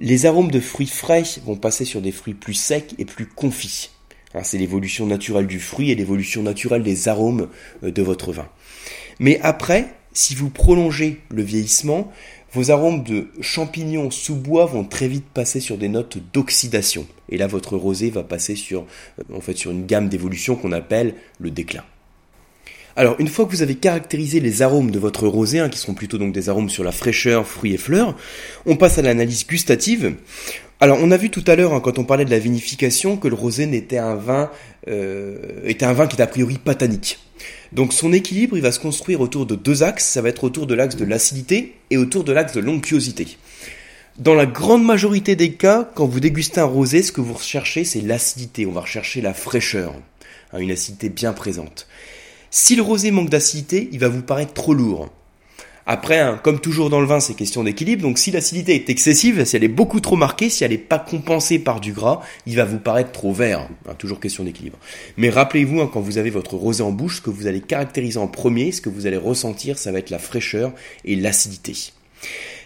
Les 0.00 0.26
arômes 0.26 0.50
de 0.50 0.58
fruits 0.58 0.88
frais 0.88 1.22
vont 1.44 1.56
passer 1.56 1.84
sur 1.84 2.00
des 2.00 2.10
fruits 2.10 2.34
plus 2.34 2.54
secs 2.54 2.94
et 2.98 3.04
plus 3.04 3.26
confits. 3.26 3.91
Hein, 4.34 4.42
c'est 4.42 4.58
l'évolution 4.58 5.06
naturelle 5.06 5.46
du 5.46 5.60
fruit 5.60 5.90
et 5.90 5.94
l'évolution 5.94 6.42
naturelle 6.42 6.82
des 6.82 7.08
arômes 7.08 7.48
euh, 7.84 7.90
de 7.90 8.02
votre 8.02 8.32
vin. 8.32 8.48
Mais 9.20 9.38
après, 9.42 9.94
si 10.12 10.34
vous 10.34 10.50
prolongez 10.50 11.20
le 11.30 11.42
vieillissement, 11.42 12.10
vos 12.52 12.70
arômes 12.70 13.02
de 13.02 13.28
champignons 13.40 14.10
sous 14.10 14.36
bois 14.36 14.66
vont 14.66 14.84
très 14.84 15.08
vite 15.08 15.24
passer 15.32 15.60
sur 15.60 15.78
des 15.78 15.88
notes 15.88 16.18
d'oxydation. 16.32 17.06
Et 17.30 17.38
là, 17.38 17.46
votre 17.46 17.76
rosé 17.76 18.10
va 18.10 18.22
passer 18.22 18.56
sur, 18.56 18.86
euh, 19.18 19.36
en 19.36 19.40
fait, 19.40 19.56
sur 19.56 19.70
une 19.70 19.86
gamme 19.86 20.08
d'évolution 20.08 20.56
qu'on 20.56 20.72
appelle 20.72 21.14
le 21.38 21.50
déclin. 21.50 21.84
Alors, 22.94 23.16
une 23.18 23.28
fois 23.28 23.46
que 23.46 23.50
vous 23.50 23.62
avez 23.62 23.76
caractérisé 23.76 24.38
les 24.38 24.60
arômes 24.60 24.90
de 24.90 24.98
votre 24.98 25.26
rosé, 25.26 25.60
hein, 25.60 25.70
qui 25.70 25.78
sont 25.78 25.94
plutôt 25.94 26.18
donc 26.18 26.34
des 26.34 26.50
arômes 26.50 26.68
sur 26.68 26.84
la 26.84 26.92
fraîcheur, 26.92 27.46
fruits 27.46 27.72
et 27.72 27.78
fleurs, 27.78 28.14
on 28.66 28.76
passe 28.76 28.98
à 28.98 29.02
l'analyse 29.02 29.46
gustative. 29.46 30.14
Alors, 30.82 30.98
on 31.00 31.12
a 31.12 31.16
vu 31.16 31.30
tout 31.30 31.44
à 31.46 31.54
l'heure, 31.54 31.74
hein, 31.74 31.80
quand 31.80 32.00
on 32.00 32.04
parlait 32.04 32.24
de 32.24 32.30
la 32.32 32.40
vinification, 32.40 33.16
que 33.16 33.28
le 33.28 33.36
rosé 33.36 33.66
n'était 33.66 33.98
un 33.98 34.16
vin, 34.16 34.50
euh, 34.88 35.36
était 35.62 35.84
un 35.84 35.92
vin 35.92 36.08
qui 36.08 36.16
est 36.16 36.20
a 36.20 36.26
priori 36.26 36.58
pas 36.58 36.74
tannique. 36.74 37.20
Donc, 37.70 37.92
son 37.92 38.12
équilibre, 38.12 38.56
il 38.56 38.64
va 38.64 38.72
se 38.72 38.80
construire 38.80 39.20
autour 39.20 39.46
de 39.46 39.54
deux 39.54 39.84
axes. 39.84 40.04
Ça 40.06 40.22
va 40.22 40.28
être 40.28 40.42
autour 40.42 40.66
de 40.66 40.74
l'axe 40.74 40.96
de 40.96 41.04
l'acidité 41.04 41.76
et 41.90 41.98
autour 41.98 42.24
de 42.24 42.32
l'axe 42.32 42.52
de 42.52 42.58
l'onctuosité. 42.58 43.28
Dans 44.18 44.34
la 44.34 44.44
grande 44.44 44.84
majorité 44.84 45.36
des 45.36 45.52
cas, 45.52 45.88
quand 45.94 46.06
vous 46.06 46.18
dégustez 46.18 46.58
un 46.58 46.64
rosé, 46.64 47.04
ce 47.04 47.12
que 47.12 47.20
vous 47.20 47.34
recherchez, 47.34 47.84
c'est 47.84 48.00
l'acidité. 48.00 48.66
On 48.66 48.72
va 48.72 48.80
rechercher 48.80 49.20
la 49.20 49.34
fraîcheur, 49.34 49.94
hein, 50.52 50.58
une 50.58 50.72
acidité 50.72 51.10
bien 51.10 51.32
présente. 51.32 51.86
Si 52.50 52.74
le 52.74 52.82
rosé 52.82 53.12
manque 53.12 53.30
d'acidité, 53.30 53.88
il 53.92 54.00
va 54.00 54.08
vous 54.08 54.22
paraître 54.22 54.52
trop 54.52 54.74
lourd. 54.74 55.10
Après, 55.86 56.20
hein, 56.20 56.38
comme 56.42 56.60
toujours 56.60 56.90
dans 56.90 57.00
le 57.00 57.06
vin, 57.06 57.18
c'est 57.18 57.34
question 57.34 57.64
d'équilibre. 57.64 58.02
Donc 58.02 58.18
si 58.18 58.30
l'acidité 58.30 58.74
est 58.74 58.88
excessive, 58.88 59.44
si 59.44 59.56
elle 59.56 59.64
est 59.64 59.68
beaucoup 59.68 60.00
trop 60.00 60.16
marquée, 60.16 60.48
si 60.48 60.62
elle 60.62 60.70
n'est 60.70 60.78
pas 60.78 60.98
compensée 60.98 61.58
par 61.58 61.80
du 61.80 61.92
gras, 61.92 62.20
il 62.46 62.56
va 62.56 62.64
vous 62.64 62.78
paraître 62.78 63.10
trop 63.10 63.32
vert. 63.32 63.68
Hein, 63.88 63.94
toujours 63.98 64.20
question 64.20 64.44
d'équilibre. 64.44 64.78
Mais 65.16 65.28
rappelez-vous, 65.28 65.80
hein, 65.80 65.90
quand 65.92 66.00
vous 66.00 66.18
avez 66.18 66.30
votre 66.30 66.54
rosé 66.54 66.82
en 66.82 66.92
bouche, 66.92 67.16
ce 67.16 67.20
que 67.22 67.30
vous 67.30 67.46
allez 67.46 67.60
caractériser 67.60 68.18
en 68.18 68.28
premier, 68.28 68.70
ce 68.70 68.80
que 68.80 68.88
vous 68.88 69.06
allez 69.06 69.16
ressentir, 69.16 69.78
ça 69.78 69.90
va 69.90 69.98
être 69.98 70.10
la 70.10 70.18
fraîcheur 70.18 70.72
et 71.04 71.16
l'acidité. 71.16 71.74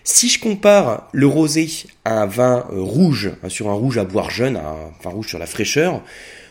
Si 0.04 0.28
je 0.28 0.38
compare 0.38 1.08
le 1.12 1.26
rosé 1.26 1.68
à 2.04 2.22
un 2.22 2.26
vin 2.26 2.66
euh, 2.70 2.80
rouge, 2.80 3.32
sur 3.48 3.68
un 3.70 3.74
rouge 3.74 3.98
à 3.98 4.04
boire 4.04 4.30
jeune, 4.30 4.56
un 4.56 4.92
vin 5.02 5.10
rouge 5.10 5.28
sur 5.28 5.38
la 5.38 5.46
fraîcheur, 5.46 6.02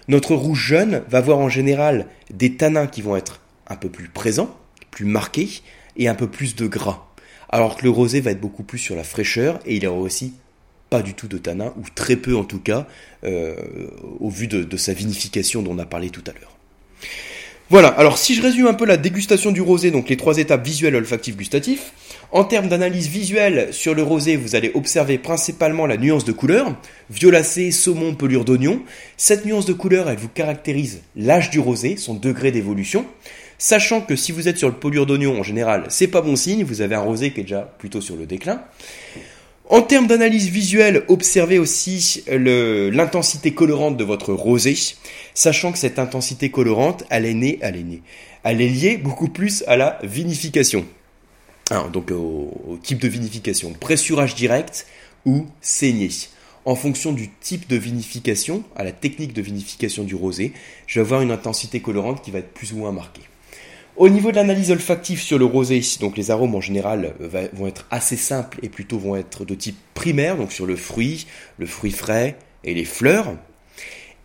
notre 0.08 0.36
rouge 0.36 0.60
jeune 0.60 1.04
va 1.10 1.20
avoir 1.20 1.38
en 1.38 1.50
général 1.50 2.08
des 2.32 2.56
tanins 2.56 2.88
qui 2.88 3.02
vont 3.02 3.16
être 3.16 3.40
un 3.68 3.76
peu 3.76 3.90
plus 3.90 4.10
présents, 4.10 4.54
plus 4.92 5.06
marqués, 5.06 5.50
et 5.98 6.08
un 6.08 6.16
peu 6.16 6.28
plus 6.28 6.56
de 6.56 6.68
gras. 6.68 7.08
Alors 7.50 7.78
que 7.78 7.84
le 7.84 7.90
rosé 7.90 8.22
va 8.22 8.32
être 8.32 8.42
beaucoup 8.42 8.64
plus 8.64 8.80
sur 8.80 8.96
la 8.96 9.04
fraîcheur 9.04 9.60
et 9.66 9.76
il 9.76 9.88
aura 9.88 10.00
aussi 10.00 10.34
pas 10.90 11.02
du 11.02 11.14
tout 11.14 11.28
de 11.28 11.38
tanin, 11.38 11.74
ou 11.78 11.84
très 11.94 12.16
peu 12.16 12.36
en 12.36 12.44
tout 12.44 12.60
cas, 12.60 12.88
euh, 13.24 13.56
au 14.20 14.30
vu 14.30 14.48
de, 14.48 14.78
sa 14.78 14.94
vinification 14.94 15.62
dont 15.62 15.74
on 15.74 15.80
a 15.80 15.86
parlé 15.86 16.10
tout 16.10 16.24
à 16.28 16.32
l'heure. 16.32 16.56
Voilà, 17.70 17.88
alors 17.88 18.20
si 18.20 18.36
je 18.36 18.44
résume 18.44 18.68
un 18.68 18.76
peu 18.76 18.86
la 18.86 18.98
dégustation 18.98 19.52
du 19.52 19.62
rosé, 19.62 19.90
donc 19.90 20.10
les 20.10 20.18
trois 20.18 20.38
étapes 20.38 20.64
visuelles, 20.64 20.96
olfactif, 20.96 21.36
gustatif, 21.36 21.94
en 22.32 22.44
termes 22.44 22.68
d'analyse 22.68 23.08
visuelle 23.08 23.70
sur 23.72 23.96
le 23.96 24.04
rosé, 24.04 24.36
vous 24.36 24.56
allez 24.56 24.72
observer 24.76 25.18
principalement 25.18 25.88
la 25.88 25.98
nuance 25.98 26.26
de 26.26 26.32
couleur, 26.32 26.76
violacé, 27.10 27.72
saumon, 27.72 28.14
pelure 28.14 28.46
d'oignon. 28.46 28.84
Cette 29.18 29.46
nuance 29.46 29.66
de 29.66 29.74
couleur, 29.74 30.10
elle 30.10 30.18
vous 30.18 30.30
caractérise 30.30 31.02
l'âge 31.16 31.50
du 31.50 31.60
rosé, 31.60 31.98
son 31.98 32.14
degré 32.14 32.52
d'évolution. 32.52 33.06
Sachant 33.68 34.02
que 34.02 34.16
si 34.16 34.32
vous 34.32 34.48
êtes 34.48 34.60
sur 34.60 34.68
le 34.68 34.76
polure 34.76 35.08
d'oignon 35.08 35.40
en 35.40 35.42
général, 35.42 35.86
c'est 35.90 36.06
pas 36.06 36.22
bon 36.22 36.36
signe, 36.36 36.64
vous 36.64 36.82
avez 36.82 36.94
un 36.94 37.00
rosé 37.00 37.34
qui 37.34 37.40
est 37.40 37.46
déjà 37.46 37.62
plutôt 37.80 38.00
sur 38.00 38.16
le 38.16 38.28
déclin. 38.28 38.62
En 39.72 39.82
termes 39.82 40.06
d'analyse 40.06 40.50
visuelle, 40.50 41.04
observez 41.08 41.58
aussi 41.58 42.24
l'intensité 42.28 43.56
colorante 43.56 43.98
de 43.98 44.04
votre 44.04 44.34
rosé, 44.34 44.78
sachant 45.34 45.72
que 45.72 45.80
cette 45.80 45.98
intensité 45.98 46.52
colorante, 46.52 47.06
elle 47.10 47.26
est 47.26 47.34
née, 47.34 47.58
elle 47.60 47.76
est 47.76 47.84
née, 47.84 48.04
elle 48.44 48.62
est 48.62 48.68
liée 48.68 48.98
beaucoup 48.98 49.30
plus 49.30 49.64
à 49.66 49.78
la 49.78 49.98
vinification. 50.04 50.86
Donc 51.92 52.12
au, 52.12 52.54
au 52.68 52.78
type 52.78 53.00
de 53.00 53.08
vinification, 53.08 53.74
pressurage 53.74 54.36
direct 54.36 54.86
ou 55.26 55.48
saignée. 55.62 56.12
En 56.66 56.76
fonction 56.76 57.14
du 57.14 57.32
type 57.42 57.68
de 57.68 57.78
vinification, 57.78 58.64
à 58.76 58.84
la 58.84 58.92
technique 58.92 59.34
de 59.34 59.42
vinification 59.42 60.04
du 60.04 60.14
rosé, 60.14 60.54
je 60.86 61.00
vais 61.00 61.04
avoir 61.04 61.22
une 61.22 61.32
intensité 61.32 61.80
colorante 61.80 62.24
qui 62.24 62.30
va 62.30 62.38
être 62.38 62.54
plus 62.54 62.72
ou 62.72 62.78
moins 62.78 62.92
marquée. 62.92 63.24
Au 63.98 64.10
niveau 64.10 64.32
de 64.32 64.36
l'analyse 64.36 64.72
olfactive 64.72 65.22
sur 65.22 65.40
le 65.40 65.46
rosé, 65.46 65.82
donc 66.02 66.18
les 66.18 66.30
arômes 66.30 66.54
en 66.54 66.60
général 66.60 67.14
euh, 67.22 67.48
vont 67.54 67.66
être 67.66 67.88
assez 67.92 68.18
simples 68.18 68.60
et 68.62 68.68
plutôt 68.68 69.00
vont 69.00 69.16
être 69.16 69.46
de 69.46 69.56
type 69.56 69.78
primaire, 69.94 70.36
donc 70.36 70.52
sur 70.52 70.66
le 70.66 70.76
fruit, 70.76 71.28
le 71.58 71.66
fruit 71.66 71.92
frais 71.92 72.36
et 72.66 72.74
les 72.74 72.84
fleurs. 72.84 73.38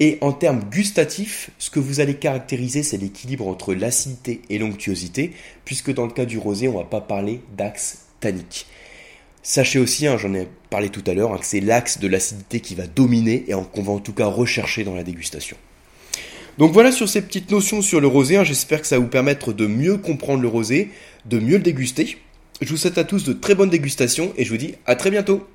Et 0.00 0.19
en 0.23 0.33
termes 0.33 0.65
gustatifs, 0.65 1.50
ce 1.59 1.71
que 1.71 1.79
vous 1.79 2.00
allez 2.00 2.15
caractériser, 2.15 2.83
c'est 2.83 2.97
l'équilibre 2.97 3.47
entre 3.47 3.73
l'acidité 3.73 4.43
et 4.50 4.59
l'onctuosité, 4.59 5.31
puisque 5.65 5.95
dans 5.95 6.07
le 6.07 6.12
cas 6.12 6.25
du 6.25 6.39
rosé, 6.39 6.67
on 6.67 6.73
ne 6.73 6.79
va 6.79 6.85
pas 6.85 7.00
parler 7.00 7.41
d'axe 7.57 8.07
tannique. 8.19 8.67
Sachez 9.45 9.79
aussi, 9.79 10.09
hein, 10.09 10.19
j'en 10.19 10.35
ai 10.35 10.49
parlé 10.71 10.89
tout 10.89 11.05
à 11.07 11.15
l'heure, 11.15 11.33
hein, 11.33 11.39
que 11.39 11.47
c'est 11.47 11.61
l'axe 11.61 12.00
de 12.00 12.09
l'acidité 12.09 12.59
qui 12.59 12.75
va 12.75 12.89
dominer 12.89 13.45
et 13.47 13.53
qu'on 13.73 13.83
va 13.83 13.93
en 13.93 14.00
tout 14.00 14.15
cas 14.15 14.27
rechercher 14.27 14.83
dans 14.83 14.97
la 14.97 15.05
dégustation. 15.05 15.57
Donc 16.61 16.73
voilà 16.73 16.93
sur 16.93 17.09
ces 17.09 17.23
petites 17.23 17.50
notions 17.50 17.81
sur 17.81 18.02
le 18.02 18.07
rosé, 18.07 18.37
hein. 18.37 18.45
j'espère 18.45 18.83
que 18.83 18.87
ça 18.87 18.97
va 18.97 19.00
vous 19.00 19.09
permettre 19.09 19.55
de 19.55 19.67
mieux 19.67 19.97
comprendre 19.97 20.43
le 20.43 20.49
rosé, 20.49 20.90
de 21.25 21.38
mieux 21.38 21.57
le 21.57 21.62
déguster. 21.62 22.19
Je 22.61 22.69
vous 22.69 22.76
souhaite 22.76 22.99
à 22.99 23.05
tous 23.05 23.25
de 23.25 23.33
très 23.33 23.55
bonnes 23.55 23.71
dégustations 23.71 24.35
et 24.37 24.45
je 24.45 24.50
vous 24.50 24.59
dis 24.59 24.75
à 24.85 24.95
très 24.95 25.11
bientôt 25.11 25.49